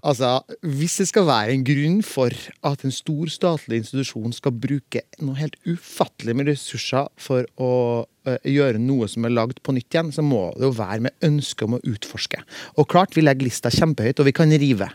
[0.02, 2.34] Altså, Hvis det skal være en grunn for
[2.68, 7.72] at en stor statlig institusjon skal bruke noe helt ufattelig med ressurser for å
[8.06, 11.28] uh, gjøre noe som er lagd på nytt igjen, så må det jo være med
[11.28, 12.42] ønske om å utforske.
[12.78, 14.92] Og klart, vi legger lista kjempehøyt, og vi kan rive.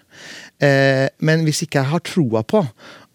[0.63, 2.63] Uh, men hvis ikke jeg har troa på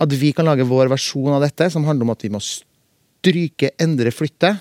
[0.02, 3.76] at vi kan lage vår versjon av dette, som handler om at vi må stryke,
[3.82, 4.56] endre, flytte,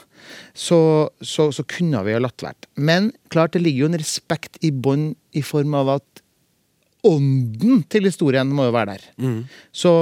[0.54, 0.80] så,
[1.22, 2.70] så, så kunne vi ha latt være.
[2.76, 6.24] Men klart det ligger jo en respekt i bånn i form av at
[7.06, 9.06] ånden til historien må jo være der.
[9.72, 9.92] Så,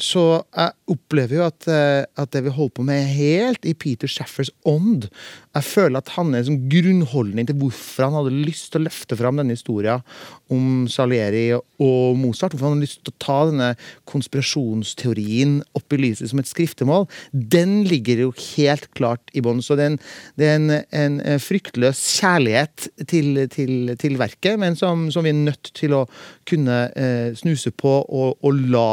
[0.00, 3.76] så jeg opplever jo at, eh, at det vi holder på med, er helt i
[3.78, 5.06] Peter Shaffers ånd.
[5.54, 9.18] Jeg føler at han er sånn grunnholdning til hvorfor han hadde lyst til å løfte
[9.20, 10.02] fram denne historien
[10.50, 12.56] om Salieri og Mozart.
[12.56, 13.70] Hvorfor han hadde lyst til å ta denne
[14.10, 17.06] konspirasjonsteorien opp i lyset som et skriftemål.
[17.30, 19.62] Den ligger jo helt klart i bånn.
[19.62, 20.02] Så det er en,
[20.34, 25.30] det er en, en eh, fryktløs kjærlighet til, til, til verket, men som, som vi
[25.30, 26.06] er nødt til å
[26.50, 28.88] kunne eh, snuse på og, og la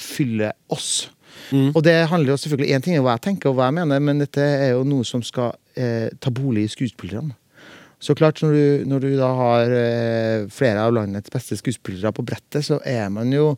[0.00, 1.08] fylle oss.
[1.50, 4.02] Og det handler jo selvfølgelig Én ting er hva jeg tenker og hva jeg mener,
[4.02, 7.34] men dette er jo noe som skal eh, ta bolig i skuespillerne.
[8.00, 12.24] Så klart, når du, når du da har eh, flere av landets beste skuespillere på
[12.24, 13.52] brettet, så er man jo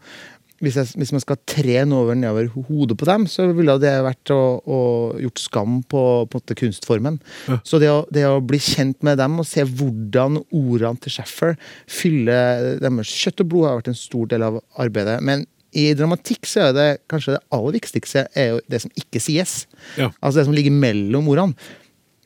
[0.63, 4.31] hvis, jeg, hvis man skal tre over nedover hodet på dem, så ville det vært
[4.31, 4.79] å, å
[5.19, 7.19] gjort skam på, på kunstformen.
[7.67, 11.57] Så det å, det å bli kjent med dem og se hvordan ordene til Shaffer
[11.91, 15.19] fyller deres kjøtt og blod, har vært en stor del av arbeidet.
[15.27, 19.23] Men i dramatikk så er det kanskje det aller viktigste er jo det som ikke
[19.23, 19.63] sies.
[19.97, 20.11] Ja.
[20.21, 21.57] Altså det som ligger mellom ordene.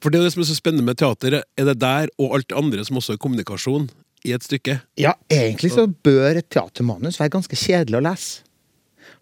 [0.03, 2.53] For det er det som er så spennende med teater, er det der og alt
[2.59, 3.89] andre som også er kommunikasjon,
[4.27, 4.81] i et stykke?
[4.99, 8.43] Ja, egentlig så bør et teatermanus være ganske kjedelig å lese.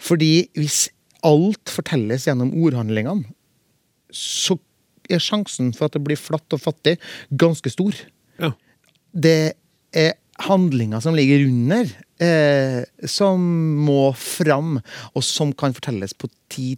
[0.01, 0.87] Fordi hvis
[1.25, 3.29] alt fortelles gjennom ordhandlingene,
[4.15, 4.57] så
[5.13, 6.97] er sjansen for at det blir flatt og fattig,
[7.29, 7.97] ganske stor.
[8.41, 8.55] Ja.
[9.13, 9.55] Det
[9.95, 10.15] er
[10.47, 11.91] handlinga som ligger under,
[12.23, 13.43] eh, som
[13.85, 14.79] må fram,
[15.15, 16.77] og som kan fortelles på 10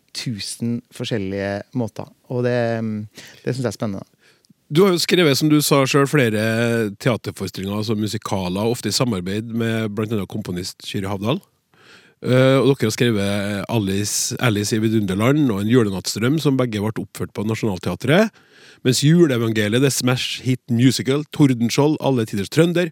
[0.63, 2.09] 000 forskjellige måter.
[2.33, 2.59] Og det,
[3.45, 4.07] det syns jeg er spennende.
[4.67, 9.53] Du har jo skrevet som du sa selv, flere teaterforestillinger, altså musikaler, ofte i samarbeid
[9.55, 10.25] med bl.a.
[10.27, 11.39] komponist Kyrre Havdal.
[12.25, 17.05] Uh, og dere har skrevet Alice, Alice i Vidunderland og En julenattsdrøm, som begge ble
[17.05, 18.33] oppført på Nationaltheatret.
[18.83, 22.91] Mens Juleevangeliet, The Smash Hit Musical, Tordenskjold, Alle tiders trønder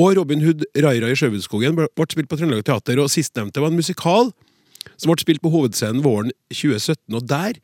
[0.00, 2.98] og Robin Hood, Raira i Sjøvudskogen ble spilt på Trøndelag Teater.
[3.02, 4.32] Og sistnevnte var en musikal
[4.96, 7.14] som ble spilt på Hovedscenen våren 2017.
[7.14, 7.60] Og der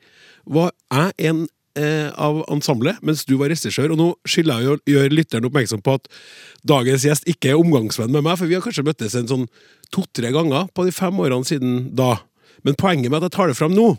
[0.47, 1.41] var jeg en
[1.79, 3.91] eh, av ensemblet, mens du var regissør.
[3.91, 6.07] Og nå skylder jeg å gjøre lytteren oppmerksom på at
[6.67, 9.45] dagens gjest ikke er omgangsvenn med meg, for vi har kanskje møttes en sånn
[9.91, 12.15] to-tre ganger på de fem årene siden da.
[12.63, 13.93] Men poenget med at jeg tar det fram nå,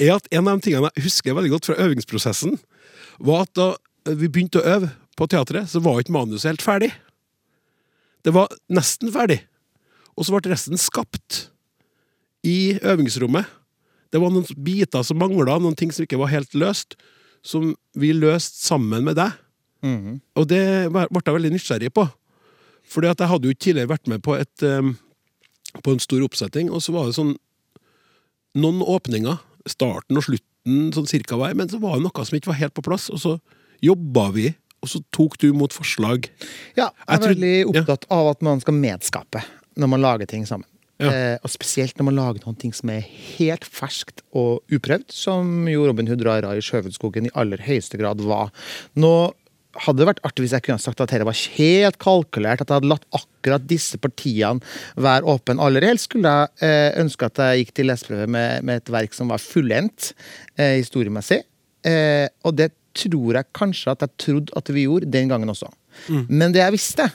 [0.00, 2.56] er at en av de tingene jeg husker veldig godt fra øvingsprosessen,
[3.20, 3.70] var at da
[4.16, 6.94] vi begynte å øve på teatret, så var ikke manuset helt ferdig.
[8.24, 9.40] Det var nesten ferdig.
[10.16, 11.46] Og så ble resten skapt
[12.46, 13.48] i øvingsrommet.
[14.10, 16.96] Det var noen biter som mangla, noen ting som ikke var helt løst,
[17.46, 19.36] som vi løste sammen med deg.
[19.82, 20.20] Mhm.
[20.36, 22.08] Og det ble jeg veldig nysgjerrig på.
[22.84, 24.96] Fordi at jeg hadde jo tidligere vært med på, et, um,
[25.82, 27.36] på en stor oppsetting, og så var det sånn
[28.58, 32.58] noen åpninger, starten og slutten sånn cirka men så var det noe som ikke var
[32.58, 33.38] helt på plass, og så
[33.80, 36.30] jobba vi, og så tok du mot forslag.
[36.78, 39.44] Ja, jeg er veldig opptatt av at man skal medskape
[39.80, 40.66] når man lager ting sammen.
[41.00, 41.10] Ja.
[41.10, 45.68] Eh, og spesielt når man lager noen ting som er helt ferskt og uprøvd, som
[45.70, 48.52] jo Robin Hood Rara i Sjøfuglskogen i aller høyeste grad var.
[49.00, 49.30] Nå
[49.78, 52.80] hadde det vært artig hvis jeg kunne sagt at dette var helt kalkulert, at jeg
[52.80, 54.58] hadde latt akkurat disse partiene
[55.00, 55.60] være åpne.
[55.62, 59.16] Aller helst skulle jeg eh, ønske at jeg gikk til leseprøve med, med et verk
[59.16, 60.10] som var fullendt
[60.58, 61.42] eh, historiemessig.
[61.86, 65.70] Eh, og det tror jeg kanskje at jeg trodde at vi gjorde den gangen også.
[66.28, 67.06] Men det jeg visste,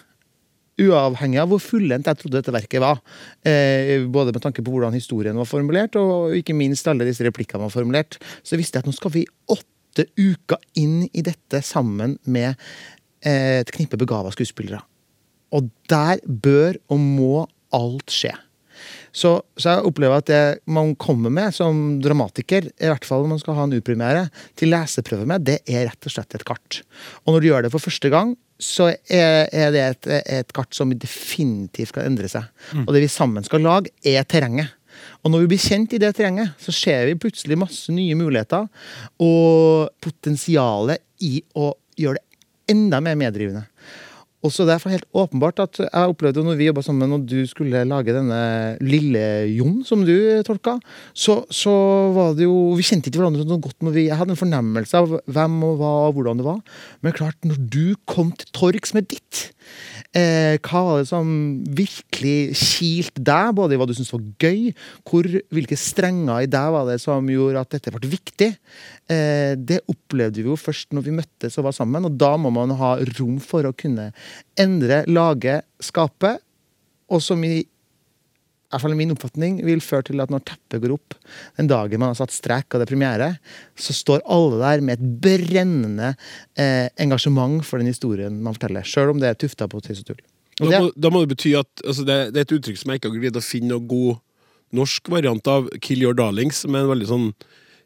[0.81, 2.99] uavhengig av hvor fullendt jeg trodde dette verket var,
[3.47, 7.63] eh, både med tanke på hvordan historien var formulert, og ikke minst alle disse replikkene
[7.63, 12.17] var formulert, så visste jeg at nå skal vi åtte uker inn i dette sammen
[12.27, 12.51] med
[13.23, 14.81] eh, et knippe begava skuespillere.
[15.55, 17.45] Og der bør og må
[17.75, 18.33] alt skje.
[19.15, 23.35] Så, så jeg opplever at det man kommer med som dramatiker, i hvert fall når
[23.35, 24.25] man skal ha en urpremiere,
[24.59, 26.81] til leseprøve med, det er rett og slett et kart.
[27.23, 30.09] Og når du gjør det for første gang, så er, er det et,
[30.39, 32.47] et kart som definitivt skal endre seg.
[32.85, 34.75] Og det vi sammen skal lage, er terrenget.
[35.23, 38.67] Og når vi blir kjent i det terrenget, så ser vi plutselig masse nye muligheter
[39.23, 43.65] og potensialet i å gjøre det enda mer meddrivende.
[44.45, 47.39] Og så Derfor er helt åpenbart at jeg opplevde når vi jobba sammen og du
[47.49, 48.39] skulle lage denne
[48.85, 49.23] lille
[49.55, 50.13] Jon, som du
[50.45, 50.75] tolka,
[51.17, 51.73] så, så
[52.15, 53.79] var det jo Vi kjente ikke hverandre noe godt.
[53.81, 56.61] når vi, Jeg hadde en fornemmelse av hvem og hva og hvordan det var.
[57.01, 59.49] Men klart, når du kom til torgs med ditt,
[60.15, 61.27] eh, hva var det som
[61.77, 64.71] virkelig kilte deg, både i hva du syntes var gøy,
[65.07, 68.51] hvor, hvilke strenger i deg var det som gjorde at dette ble viktig?
[69.11, 72.53] Eh, det opplevde vi jo først når vi møttes og var sammen, og da må
[72.55, 74.11] man ha rom for å kunne
[74.59, 76.37] endre, lage, skape,
[77.11, 77.59] og som i,
[78.75, 81.15] hvert fall min oppfatning vil føre til at når teppet går opp
[81.57, 83.29] den dagen man har satt strek og det er premiere,
[83.79, 86.13] så står alle der med et brennende
[86.59, 90.11] eh, engasjement for den historien man forteller, sjøl om det er tufta på tøys og
[90.11, 90.21] tull.
[90.61, 92.77] Og Da det- må, da må det bety at altså det, det er et uttrykk
[92.79, 94.21] som jeg ikke har greid å finne noen god
[94.75, 95.67] norsk variant av.
[95.81, 97.27] Kill Your Darlings, som er en veldig sånn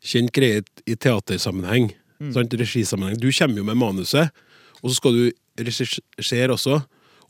[0.06, 1.92] kjent greie i teatersammenheng.
[2.34, 2.54] Sant?
[2.54, 3.18] Regisammenheng.
[3.20, 4.30] Du kommer jo med manuset,
[4.84, 6.80] og så skal du regissere også.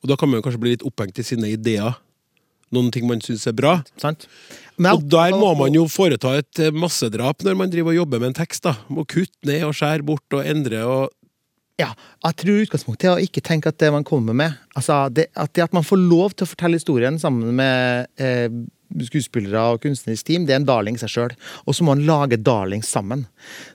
[0.02, 1.96] Og da kan man jo kanskje bli litt opphengt i sine ideer.
[2.76, 3.80] Noen ting man syns er bra.
[4.02, 4.28] Sant?
[4.80, 8.22] Men Og der må man jo foreta et eh, massedrap når man driver og jobber
[8.22, 8.64] med en tekst.
[8.64, 8.76] da.
[8.88, 11.10] Må kutte ned og skjære bort og endre og
[11.80, 11.94] Ja,
[12.26, 15.54] jeg tror utgangspunktet er å ikke tenke at det man kommer med altså det, at
[15.56, 18.50] det at man får lov til å fortelle historien sammen med eh,
[19.06, 21.36] skuespillere og kunstnerisk team, det er en darling i seg sjøl.
[21.66, 23.26] Og så må man lage darlings sammen.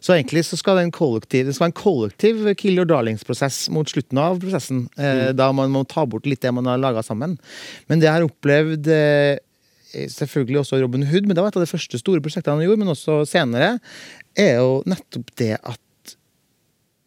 [0.02, 3.88] Så egentlig så skal det en kollektiv, det skal en kollektiv kill your darlings-prosess mot
[3.90, 4.86] slutten av prosessen.
[4.98, 7.38] Eh, Da man må ta bort litt det man har laga sammen.
[7.88, 9.38] Men det jeg har opplevd eh,
[9.94, 12.82] selvfølgelig også Robin Hood, men det var et av de første store prosjektene han gjorde,
[12.82, 13.78] men også senere,
[14.34, 16.16] er jo nettopp det at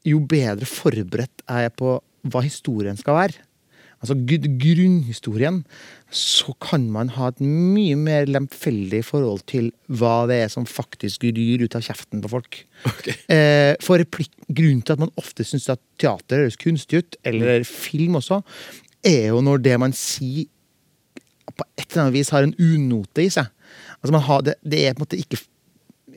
[0.08, 1.98] jo bedre forberedt er jeg på
[2.32, 3.44] hva historien skal være,
[4.02, 4.16] altså
[4.62, 5.62] grunnhistorien,
[6.14, 11.26] så kan man ha et mye mer lemfeldig forhold til hva det er som faktisk
[11.28, 12.62] ryr ut av kjeften på folk.
[13.28, 17.66] Eh, for replikk, grunnen til at man ofte syns at teater høres kunstig ut, eller
[17.68, 18.40] film også,
[19.06, 20.48] er jo når det man sier
[21.58, 23.48] på et eller annet vis har en unote i seg.
[23.98, 25.40] Altså man har, det, det er på en måte ikke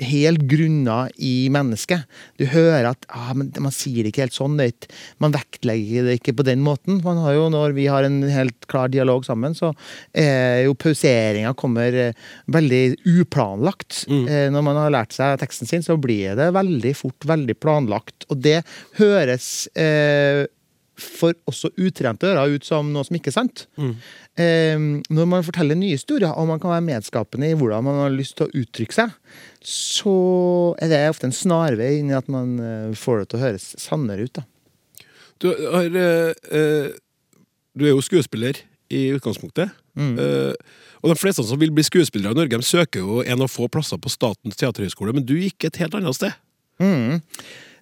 [0.01, 2.07] helt grunna i mennesket.
[2.41, 4.59] Du hører at ah, men man sier det ikke helt sånn.
[4.61, 4.89] Det,
[5.23, 7.01] man vektlegger det ikke på den måten.
[7.05, 9.73] Man har jo, Når vi har en helt klar dialog sammen, så
[10.13, 12.85] er jo pauseringa kommer eh, veldig
[13.21, 14.05] uplanlagt.
[14.11, 14.25] Mm.
[14.29, 18.29] Eh, når man har lært seg teksten sin, så blir det veldig fort veldig planlagt.
[18.31, 18.61] Og det
[19.01, 20.47] høres eh,
[21.03, 23.65] for også utrente ører ut som noe som ikke er sant.
[23.81, 23.93] Mm.
[24.41, 28.15] Eh, når man forteller nye historier, og man kan være medskapende i hvordan man har
[28.15, 29.15] lyst til å uttrykke seg,
[29.65, 30.15] så
[30.81, 33.69] er det ofte en snarvei inn i at man eh, får det til å høres
[33.81, 34.41] sannere ut.
[34.41, 34.47] da.
[35.41, 36.93] Du, har, eh,
[37.73, 38.61] du er jo skuespiller
[38.93, 39.73] i utgangspunktet.
[39.97, 40.15] Mm.
[40.19, 40.55] Eh,
[41.01, 43.71] og de fleste som vil bli skuespillere i Norge, de søker jo en av få
[43.73, 46.37] plasser på Statens teaterhøgskole, men du gikk et helt annet sted.
[46.81, 47.21] Mm.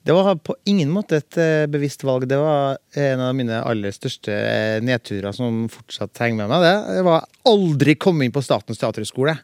[0.09, 2.25] Det var på ingen måte et eh, bevisst valg.
[2.31, 6.87] Det var en av mine aller største eh, nedturer som fortsatt henger med meg.
[6.97, 9.35] Det var aldri komme inn på Statens teaterhøgskole.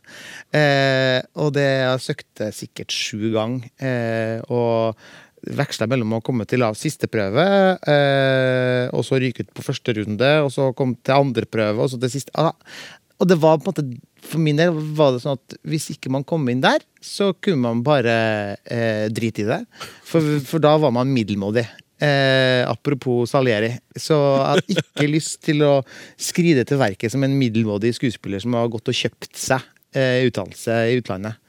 [0.57, 3.69] Eh, og det jeg søkte sikkert sju ganger.
[3.77, 4.97] Eh, og
[5.61, 7.45] veksla mellom å komme til lav siste prøve,
[7.85, 11.93] eh, og så ryke ut på første runde, og så komme til andre prøve, og
[11.93, 12.33] så til siste.
[12.41, 12.57] Ah,
[13.21, 16.13] og det var på en måte for min del var det sånn at hvis ikke
[16.13, 18.17] man kom inn der, så kunne man bare
[18.65, 19.61] eh, drite i det.
[20.09, 21.67] For, for, da var man middelmådig.
[22.03, 23.71] Eh, apropos Salieri.
[23.97, 25.75] Så jeg hadde ikke lyst til å
[26.17, 29.63] skride til verket som en middelmådig skuespiller som har gått og kjøpt seg
[29.97, 31.41] eh, utdannelse i utlandet.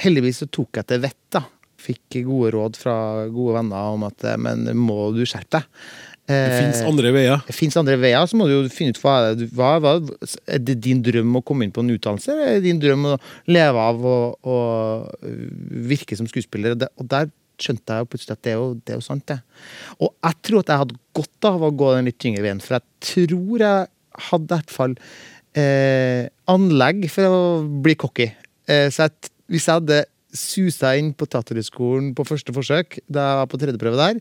[0.00, 1.40] Heldigvis så tok jeg til vett.
[1.80, 2.94] Fikk gode råd fra
[3.32, 5.68] gode venner om at men må du skjerpe deg.
[6.30, 7.42] Det fins andre veier.
[7.46, 9.16] Det fins andre veier, Så må du jo finne ut hva,
[9.56, 9.94] hva, hva
[10.46, 13.08] Er det din drøm å komme inn på en utdannelse, eller er det din drøm
[13.12, 13.18] å
[13.50, 14.58] leve av å
[15.90, 16.78] virke som skuespiller?
[16.96, 19.40] Og der skjønte jeg jo plutselig at det er jo, det er jo sant, det.
[20.00, 22.78] Og jeg tror at jeg hadde godt av å gå den litt tyngre veien, for
[22.78, 23.90] jeg tror jeg
[24.30, 24.96] hadde i hvert fall
[25.58, 27.42] eh, anlegg for å
[27.84, 28.30] bli cocky.
[28.70, 30.02] Eh, så jeg, hvis jeg hadde
[30.36, 34.20] susa inn på Teaterhøgskolen på første forsøk, da jeg var på tredjeprøve der,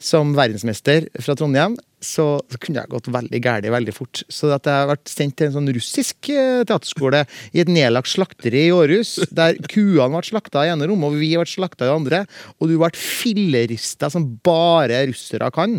[0.00, 4.22] som verdensmester fra Trondheim, så, så kunne jeg gått veldig galt veldig fort.
[4.32, 8.08] Så at jeg har vært sendt til en sånn russisk eh, teaterskole i et nedlagt
[8.08, 11.90] slakteri i Århus, der kuene ble slakta i ene rommet, og vi ble slakta i
[11.90, 12.22] det andre,
[12.56, 15.76] og du ble fillerista som bare russere kan.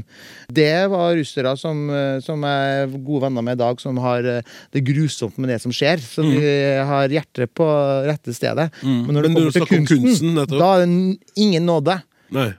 [0.54, 4.56] Det var russere som, eh, som er gode venner med i dag, som har eh,
[4.78, 5.98] det grusomt med det som skjer.
[6.02, 6.38] Så mm.
[6.86, 7.66] har hjertet på
[8.06, 8.70] rette stedet.
[8.86, 9.02] Mm.
[9.08, 11.98] Men når det kommer til kunsten, kunsten da er det ingen nåde.
[12.32, 12.52] Nei.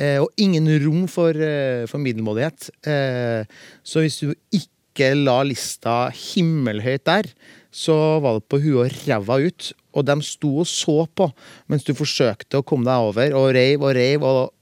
[0.00, 2.70] Eh, og ingen rom for, eh, for middelmådighet.
[2.88, 3.44] Eh,
[3.84, 7.28] så hvis du ikke la lista himmelhøyt der,
[7.70, 9.72] så var det på huet og ræva ut.
[9.94, 11.30] Og de sto og så på
[11.68, 14.22] mens du forsøkte å komme deg over, og reiv og reiv.
[14.22, 14.54] og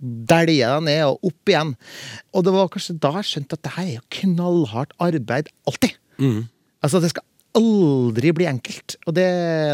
[0.00, 1.74] dælja deg ned og opp igjen.
[2.32, 5.98] Og det var kanskje da jeg skjønte at det her er jo knallhardt arbeid alltid.
[6.16, 6.48] Mm.
[6.80, 7.26] Altså Det skal
[7.58, 8.96] aldri bli enkelt.
[9.08, 9.26] Og det,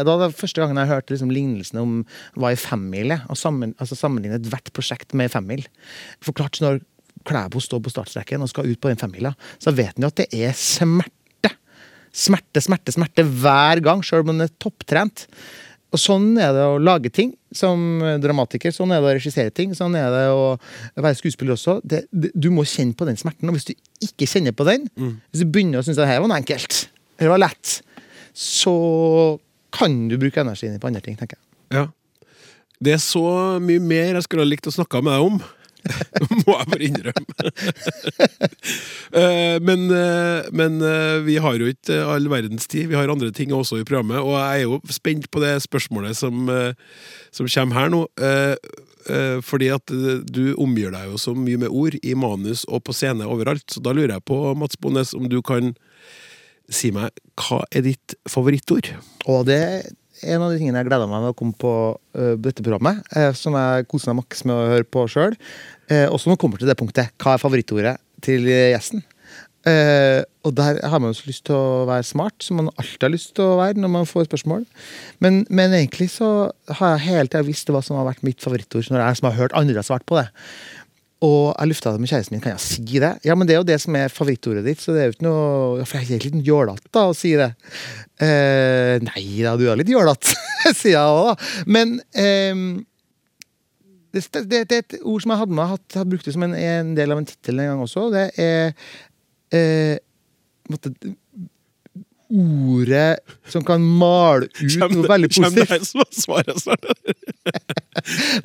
[0.07, 1.97] da var det første gangen jeg hørte liksom lignelsen om
[2.39, 3.25] hva i femmil er.
[3.31, 5.65] Og sammen, altså sammenlignet hvert prosjekt med femmil.
[6.25, 6.81] Forklart når
[7.27, 10.19] Klæbo står på startstreken og skal ut på den femmila, så vet han jo at
[10.21, 11.53] det er smerte.
[12.17, 15.27] Smerte, smerte, smerte hver gang, sjøl om han er topptrent.
[15.93, 18.73] Og sånn er det å lage ting som dramatiker.
[18.75, 19.71] Sånn er det å regissere ting.
[19.77, 20.57] Sånn er det å
[20.97, 21.77] være skuespiller også.
[21.83, 23.47] Det, det, du må kjenne på den smerten.
[23.47, 23.73] Og hvis du
[24.03, 25.13] ikke kjenner på den, mm.
[25.31, 26.87] hvis du begynner å synes at det her var noe enkelt,
[27.17, 27.81] eller var lett,
[28.33, 28.77] så
[29.73, 31.45] kan du bruke energien din på andre ting, tenker jeg.
[31.79, 31.85] Ja.
[32.79, 33.27] Det er så
[33.63, 35.39] mye mer jeg skulle ha likt å snakke med deg om.
[36.43, 37.33] Må jeg bare innrømme.
[39.17, 42.89] Eh, men, eh, men, eh, vi har jo ikke all verdens tid.
[42.91, 44.19] Vi har andre ting også i programmet.
[44.19, 46.51] Og jeg er jo spent på det spørsmålet som,
[47.31, 48.01] som kommer her nå.
[49.47, 49.95] Fordi at
[50.27, 53.63] du omgir deg jo så mye med ord i manus og på scene overalt.
[53.71, 55.71] Så da lurer jeg på, Mats Bones, om du kan
[56.67, 58.89] Si meg, hva er ditt favorittord?
[59.31, 59.87] Og det er
[60.27, 63.03] en av de tingene jeg gleder meg med å komme på uh, dette programmet.
[63.13, 65.37] Uh, som jeg koser meg maks med å høre på sjøl.
[65.91, 67.13] Uh, også når man kommer til det punktet.
[67.21, 67.95] Hva er favorittordet
[68.25, 69.05] til gjesten?
[69.67, 73.11] Uh, og der har man jo lyst til å være smart, som man alltid har
[73.11, 74.63] lyst til å være når man får spørsmål.
[75.23, 76.29] Men, men egentlig så
[76.79, 79.39] har jeg hele tida visst hva som har vært mitt favorittord når jeg som har
[79.41, 80.29] hørt andre svart på det.
[81.25, 82.41] Og jeg lufta det med kjæresten min.
[82.43, 83.13] Kan jeg si det?
[83.25, 84.81] Ja, men det er jo det som er favorittordet ditt.
[84.83, 87.49] Så det er jo ikke noe For jeg er litt jålete å si det.
[88.21, 90.35] Eh, nei da, du er litt jålete,
[90.79, 91.49] sier jeg òg, da.
[91.73, 92.61] Men eh,
[94.13, 96.45] det, det, det, er et ord som jeg hadde med, jeg har brukt det som
[96.45, 98.07] en, en, del av en tittel en gang også.
[98.13, 98.71] Det er
[99.57, 99.97] eh,
[100.69, 100.93] måtte,
[102.27, 105.71] ordet som kan male ut noe veldig positivt.
[105.71, 106.87] Kjem det svaret snart?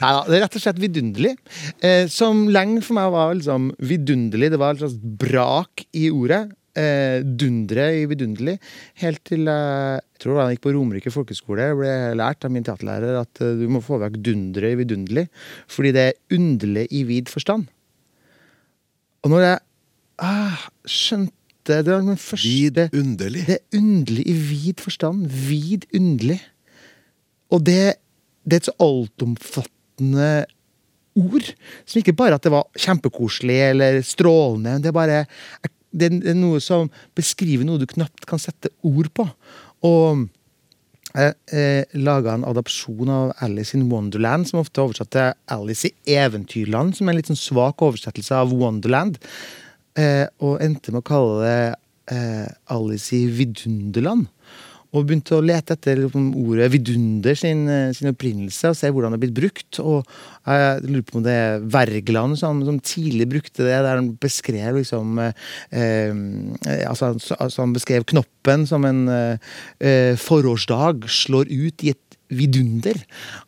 [0.01, 1.37] Nei da, det er rett og slett vidunderlig.
[1.85, 4.53] Eh, som lenge for meg var liksom vidunderlig.
[4.55, 6.45] Det var et slags brak i ordet.
[6.73, 8.57] Eh, dundre i vidunderlig.
[9.03, 13.19] Helt til eh, jeg tror jeg gikk på Romerike folkeskole, ble lært av min teaterlærer
[13.21, 15.27] at eh, du må få vekk dundre i vidunderlig.
[15.69, 17.67] Fordi det er underlig i vid forstand.
[19.23, 19.59] Og når jeg
[20.25, 23.45] ah, skjønte det er den første Vidunderlig.
[23.47, 25.27] Det er underlig i vid forstand.
[25.27, 26.41] Vidunderlig.
[27.53, 27.95] Og det,
[28.45, 30.33] det er et så altomfattende
[31.19, 31.53] ord.
[31.85, 34.81] Som ikke bare at det var kjempekoselig eller strålende.
[34.83, 35.25] Det er bare
[35.93, 39.27] det er noe som beskriver noe du knapt kan sette ord på.
[39.85, 40.29] Og
[41.13, 45.91] jeg eh, laga en adopsjon av Alice in Wonderland, som ofte er oversatt til Alice
[45.91, 49.19] i Eventyrland, som er en litt sånn svak oversettelse av Wonderland.
[49.99, 51.57] Eh, og endte med å kalle det
[52.17, 54.29] eh, Alice i Vidunderland.
[54.93, 59.15] Og begynte å lete etter liksom, ordet vidunder sin, eh, sin, opprinnelse og se hvordan
[59.15, 59.81] det er blitt brukt.
[59.81, 60.05] Og
[60.45, 64.81] jeg lurer på om det er Wergeland som, som tidlig brukte det, der han beskrev
[64.81, 65.33] liksom eh,
[65.73, 66.13] eh
[66.89, 72.99] altså, altså, Han beskrev knoppen som en eh, forårsdag slår ut i et vidunder.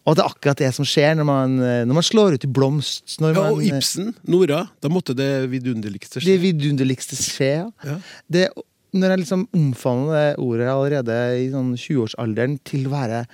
[0.05, 1.57] Og det er akkurat det som skjer når man,
[1.89, 3.17] når man slår ut i blomst.
[3.21, 6.29] ja, og Ibsen, Nora, da måtte det vidunderligste skje.
[6.31, 7.69] Det vidunderligste skje, ja.
[7.89, 7.99] ja.
[8.29, 8.49] Det
[8.95, 13.25] når jeg liksom omfavner det ordet allerede i sånn 20-årsalderen til å være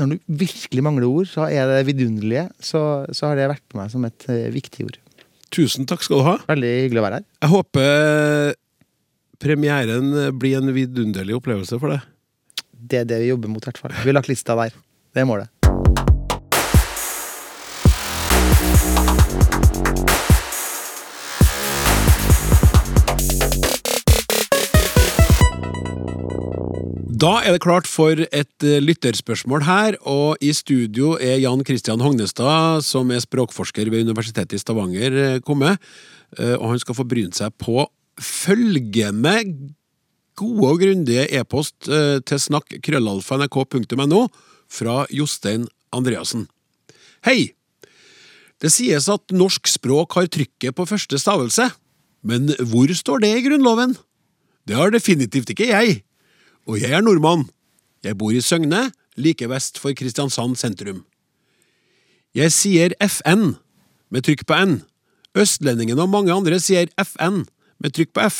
[0.00, 2.46] Når du virkelig mangler ord, så er det vidunderlige.
[2.64, 2.80] Så,
[3.12, 4.96] så har det vært på meg som et uh, viktig ord.
[5.52, 6.36] Tusen takk skal du ha.
[6.48, 7.26] Veldig hyggelig å være her.
[7.42, 8.54] Jeg håper
[9.40, 10.08] premieren
[10.40, 12.06] blir en vidunderlig opplevelse for deg.
[12.80, 13.96] Det er det vi jobber mot, i hvert fall.
[14.00, 14.76] Vi har lagt lista der.
[15.12, 15.50] Det er målet.
[27.20, 32.00] Da er det klart for et eh, lytterspørsmål her, og i studio er Jan Christian
[32.00, 35.76] Hognestad, som er språkforsker ved Universitetet i Stavanger, eh, kommet.
[36.38, 37.84] Eh, og han skal få bryne seg på
[38.16, 39.34] følgende
[40.38, 44.22] gode og grundige e-post til snakk krøllalfa.nrk.no
[44.70, 46.46] fra Jostein Andreassen.
[47.26, 47.52] Hei!
[48.60, 51.70] Det sies at norsk språk har trykket på første stavelse,
[52.20, 53.94] men hvor står det i Grunnloven?
[54.68, 56.02] Det har definitivt ikke jeg.
[56.68, 57.46] Og jeg er nordmann.
[58.04, 61.04] Jeg bor i Søgne, like vest for Kristiansand sentrum.
[62.36, 63.56] Jeg sier FN,
[64.12, 64.80] med trykk på N.
[65.34, 67.42] Østlendingene og mange andre sier FN,
[67.80, 68.38] med trykk på F.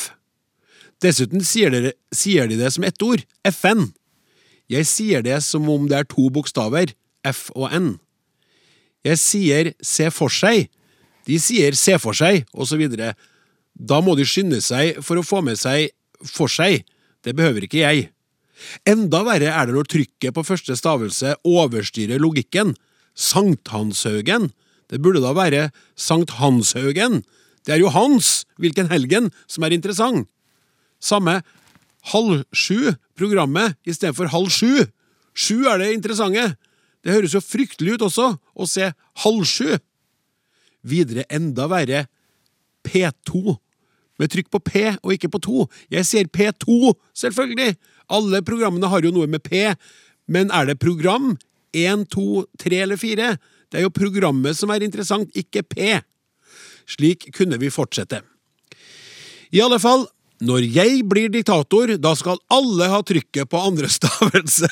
[1.00, 3.88] Dessuten sier, dere, sier de det som ett ord, FN.
[4.70, 6.92] Jeg sier det som om det er to bokstaver,
[7.26, 7.94] F og N.
[9.04, 10.68] Jeg sier se for seg,
[11.28, 12.44] de sier se for seg,
[12.76, 13.14] videre.
[13.74, 15.90] Da må de skynde seg for å få med seg
[16.20, 16.84] for seg,
[17.24, 18.10] det behøver ikke jeg.
[18.88, 22.74] Enda verre er det når trykket på første stavelse overstyrer logikken.
[23.16, 24.50] Sankthanshaugen.
[24.90, 27.22] Det burde da være Sankt Hanshaugen.
[27.64, 30.28] Det er jo hans, hvilken helgen, som er interessant.
[31.00, 31.40] Samme
[32.12, 34.86] halv sju-programmet istedenfor halv sju.
[35.34, 36.54] Sju er det interessante.
[37.04, 38.90] Det høres jo fryktelig ut også, å se
[39.24, 39.78] halv sju.
[40.84, 42.06] Videre enda verre
[42.84, 43.56] P2
[44.20, 45.66] med trykk på P og ikke på 2.
[45.96, 47.76] Jeg sier P2, selvfølgelig!
[48.10, 49.70] Alle programmene har jo noe med P,
[50.28, 51.36] men er det program?
[51.70, 53.36] Én, to, tre eller fire?
[53.70, 56.00] Det er jo programmet som er interessant, ikke P.
[56.90, 58.24] Slik kunne vi fortsette.
[59.54, 60.08] I alle fall,
[60.40, 64.70] når jeg blir diktator, da skal alle ha trykket på andre stavelse.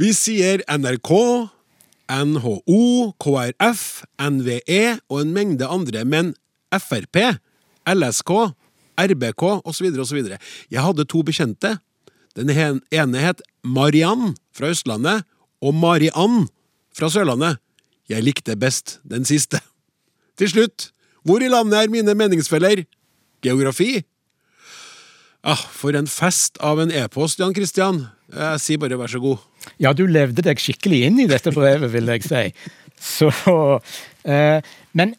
[0.00, 1.12] vi sier NRK,
[2.08, 2.84] NHO,
[3.20, 3.84] KrF,
[4.16, 6.32] NVE og en mengde andre, men
[6.72, 7.20] Frp,
[7.88, 8.32] LSK,
[8.98, 9.92] RBK osv.
[10.00, 10.18] osv.
[10.72, 11.76] Jeg hadde to bekjente.
[12.36, 15.26] Den ene het Mariann fra Østlandet
[15.60, 16.46] og Mariann
[16.94, 17.60] fra Sørlandet.
[18.08, 19.60] Jeg likte best den siste.
[20.38, 20.90] Til slutt,
[21.26, 22.86] hvor i landet er mine meningsfeller?
[23.44, 24.02] Geografi?
[25.46, 28.02] Ah, for en fest av en e-post, Jan Christian.
[28.34, 29.44] Jeg sier bare vær så god.
[29.80, 32.42] Ja, du levde deg skikkelig inn i dette brevet, vil jeg si.
[32.98, 33.30] Så,
[34.26, 34.58] eh,
[34.98, 35.14] men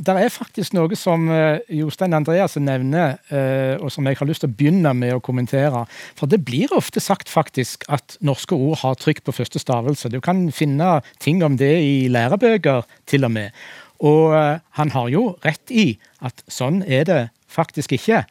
[0.00, 4.40] det er faktisk noe som uh, Jostein Andreassen nevner, uh, og som jeg har lyst
[4.40, 5.82] til å begynne med å kommentere.
[6.16, 10.08] For det blir ofte sagt faktisk at norske ord har trykk på første stavelse.
[10.08, 13.52] Du kan finne ting om det i lærebøker, til og med.
[14.00, 14.32] Og
[14.80, 15.90] han har jo rett i
[16.24, 17.20] at sånn er det
[17.50, 18.24] faktisk ikke.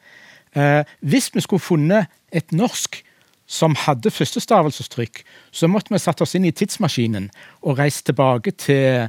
[1.00, 3.04] hvis vi skulle funnet et norsk
[3.46, 7.28] som hadde førstestavelsestrykk, så måtte vi satt oss inn i tidsmaskinen
[7.62, 9.06] og reist tilbake til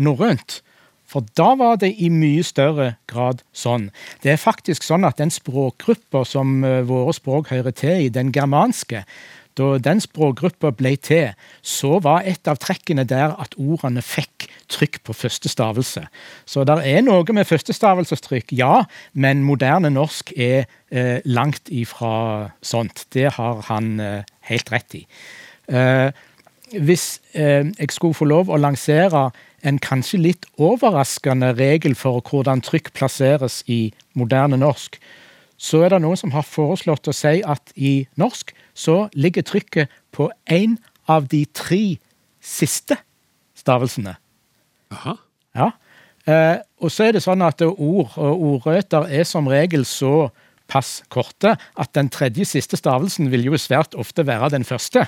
[0.00, 0.62] norrønt
[1.06, 3.90] For da var det i mye større grad sånn.
[4.22, 8.32] Det er faktisk sånn at den språkgruppa som eh, våre språk hører til i, den
[8.34, 9.04] germanske,
[9.56, 11.32] da den språkgruppa ble til,
[11.62, 16.04] så var et av trekkene der at ordene fikk trykk på første stavelse.
[16.44, 18.84] Så det er noe med førstestavelsestrykk, ja,
[19.14, 23.06] men moderne norsk er eh, langt ifra sånt.
[23.14, 25.04] Det har han eh, helt rett i.
[25.72, 26.10] Eh,
[26.82, 29.30] hvis eh, jeg skulle få lov å lansere
[29.66, 34.98] en kanskje litt overraskende regel for hvordan trykk plasseres i moderne norsk,
[35.56, 39.92] så er det noen som har foreslått å si at i norsk så ligger trykket
[40.14, 40.76] på én
[41.08, 41.96] av de tre
[42.42, 42.98] siste
[43.56, 44.16] stavelsene.
[44.94, 45.16] Aha.
[45.56, 45.70] Ja.
[46.26, 50.28] Eh, og så er det sånn at ord og ordrøter er som regel så
[50.70, 55.06] pass korte at den tredje siste stavelsen vil jo svært ofte være den første.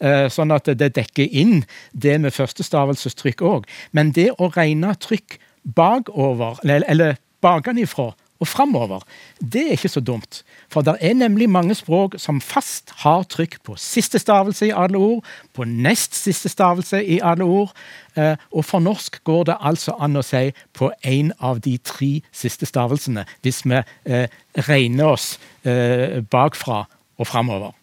[0.00, 3.68] Eh, sånn at det dekker inn det med førstestavelsestrykk òg.
[3.96, 9.02] Men det å regne trykk bakover, eller, eller bakenifra og framover,
[9.40, 10.42] det er ikke så dumt.
[10.70, 14.98] For det er nemlig mange språk som fast har trykk på siste stavelse i alle
[14.98, 15.24] ord,
[15.54, 17.72] på nest siste stavelse i alle ord,
[18.16, 22.12] eh, og for norsk går det altså an å si på én av de tre
[22.32, 24.28] siste stavelsene, hvis vi eh,
[24.68, 25.32] regner oss
[25.66, 26.84] eh, bakfra
[27.18, 27.74] og framover.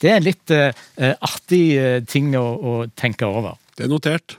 [0.00, 0.50] Det er en litt
[1.22, 1.64] artig
[2.10, 3.54] ting å, å tenke over.
[3.76, 4.34] Det er notert.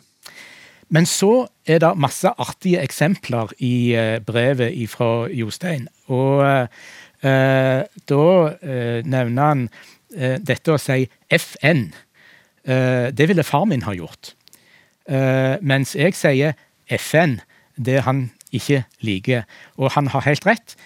[0.93, 5.87] Men så er det masse artige eksempler i eh, brevet fra Jostein.
[6.07, 8.25] Og eh, da
[8.61, 9.67] eh, nevner han
[10.15, 11.87] eh, dette å si FN.
[12.65, 14.35] Eh, det ville far min ha gjort.
[15.09, 16.55] Eh, mens jeg sier
[16.89, 17.39] FN,
[17.75, 19.45] det han ikke liker.
[19.77, 20.77] Og han har helt rett.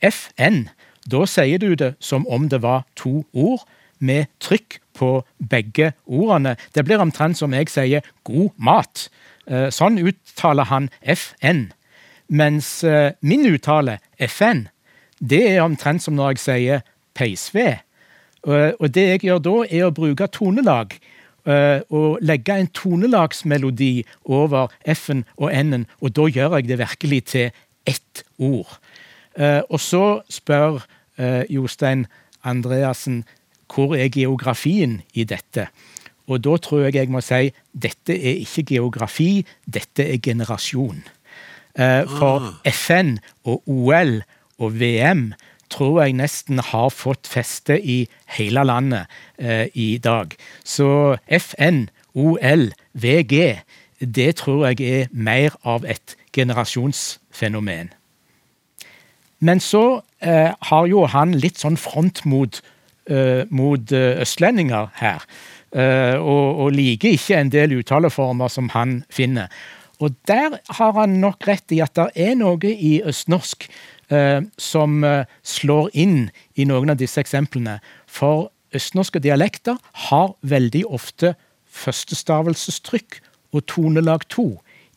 [0.00, 0.66] FN,
[1.04, 3.66] da sier du det som om det var to ord
[4.02, 5.10] med trykk på
[5.50, 6.56] begge ordene.
[6.74, 9.08] Det blir omtrent som jeg sier 'god mat'.
[9.46, 11.70] Eh, sånn uttaler han FN.
[12.32, 14.66] Mens eh, min uttale, FN,
[15.18, 16.84] det er omtrent som når jeg sier
[17.18, 17.82] peisved.
[18.42, 20.96] Og det jeg gjør da, er å bruke tonelag.
[21.46, 27.20] Eh, og legge en tonelagsmelodi over F-en og N-en, og da gjør jeg det virkelig
[27.34, 28.78] til ett ord.
[29.72, 30.82] Og så spør
[31.48, 32.04] Jostein
[32.44, 33.22] Andreassen
[33.72, 35.66] hvor er geografien i dette?
[36.30, 41.02] Og da tror jeg jeg må si dette er ikke geografi, dette er generasjon.
[41.74, 42.70] Eh, for ah.
[42.70, 43.16] FN
[43.48, 44.20] og OL
[44.60, 45.32] og VM
[45.72, 48.02] tror jeg nesten har fått feste i
[48.36, 49.08] hele landet
[49.40, 50.36] eh, i dag.
[50.64, 53.62] Så FN, OL, VG,
[54.04, 57.88] det tror jeg er mer av et generasjonsfenomen.
[59.40, 62.62] Men så eh, har jo han litt sånn front mot
[63.50, 65.24] mot østlendinger her.
[65.72, 69.48] Uh, og, og, liker ikke en del uttaleformer som han finner.
[70.02, 73.68] Og der har han nok rett i at det er noe i østnorsk
[74.60, 75.04] som
[75.40, 76.26] slår inn
[76.60, 77.78] i noen av disse eksemplene.
[78.04, 79.78] For østnorske dialekter
[80.10, 81.30] har veldig ofte
[81.72, 83.22] førstestavelsestrykk
[83.56, 84.46] og tonelag to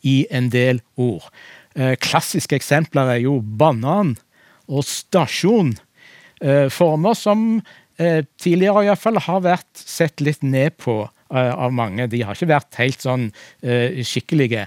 [0.03, 1.29] i en del ord.
[2.03, 4.17] Klassiske eksempler er jo banan
[4.67, 5.75] og stasjon.
[6.71, 12.07] Former som eh, tidligere iallfall har vært sett litt ned på eh, av mange.
[12.11, 13.29] De har ikke vært helt sånn
[13.63, 14.65] eh, skikkelige.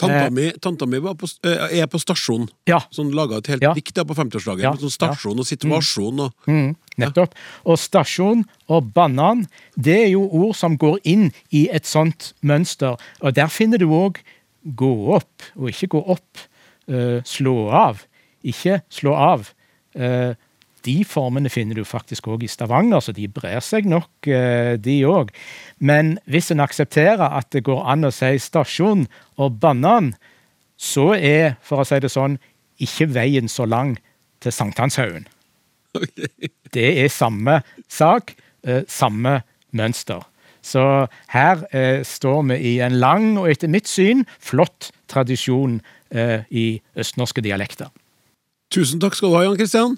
[0.00, 2.48] Tanta eh, mi, tanta mi på, eh, er på stasjon.
[2.70, 2.80] Ja.
[2.94, 3.72] Sånn Laga et helt ja.
[3.76, 4.64] dikt på 50-årsdagen.
[4.64, 4.74] Ja.
[4.80, 6.24] Sånn stasjon og situasjon.
[6.26, 6.60] Og, mm.
[6.60, 6.74] Mm.
[7.04, 7.36] Nettopp.
[7.68, 13.00] Og stasjon og banan, det er jo ord som går inn i et sånt mønster.
[13.20, 14.20] Og der finner du òg
[14.76, 16.46] gå opp, og ikke gå opp.
[16.90, 18.00] Uh, slå av,
[18.42, 19.44] ikke slå av.
[19.94, 20.34] Uh,
[20.86, 25.00] de formene finner du faktisk òg i Stavanger, så de brer seg nok, eh, de
[25.08, 25.32] òg.
[25.78, 29.06] Men hvis en aksepterer at det går an å si stasjon
[29.36, 30.14] og banan,
[30.80, 32.38] så er, for å si det sånn,
[32.80, 33.98] ikke veien så lang
[34.40, 35.28] til Sankthanshaugen.
[35.94, 36.50] Okay.
[36.72, 40.22] Det er samme sak, eh, samme mønster.
[40.62, 45.80] Så her eh, står vi i en lang og etter mitt syn flott tradisjon
[46.12, 47.90] eh, i østnorske dialekter.
[48.70, 49.96] Tusen takk skal du ha, Jan Kristian.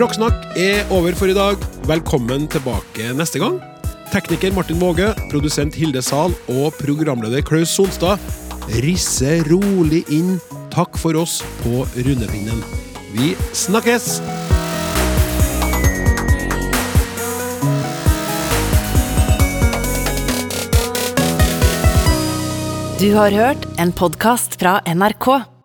[0.00, 1.60] Språksnakk er over for i dag.
[1.84, 3.58] Velkommen tilbake neste gang.
[4.08, 8.16] Tekniker Martin Våge, produsent Hilde Zahl og programleder Klaus Sonstad
[8.80, 10.38] risser rolig inn
[10.72, 12.64] takk for oss på rundepinnen.
[13.12, 14.22] Vi snakkes!
[23.04, 25.59] Du har hørt en podkast fra NRK.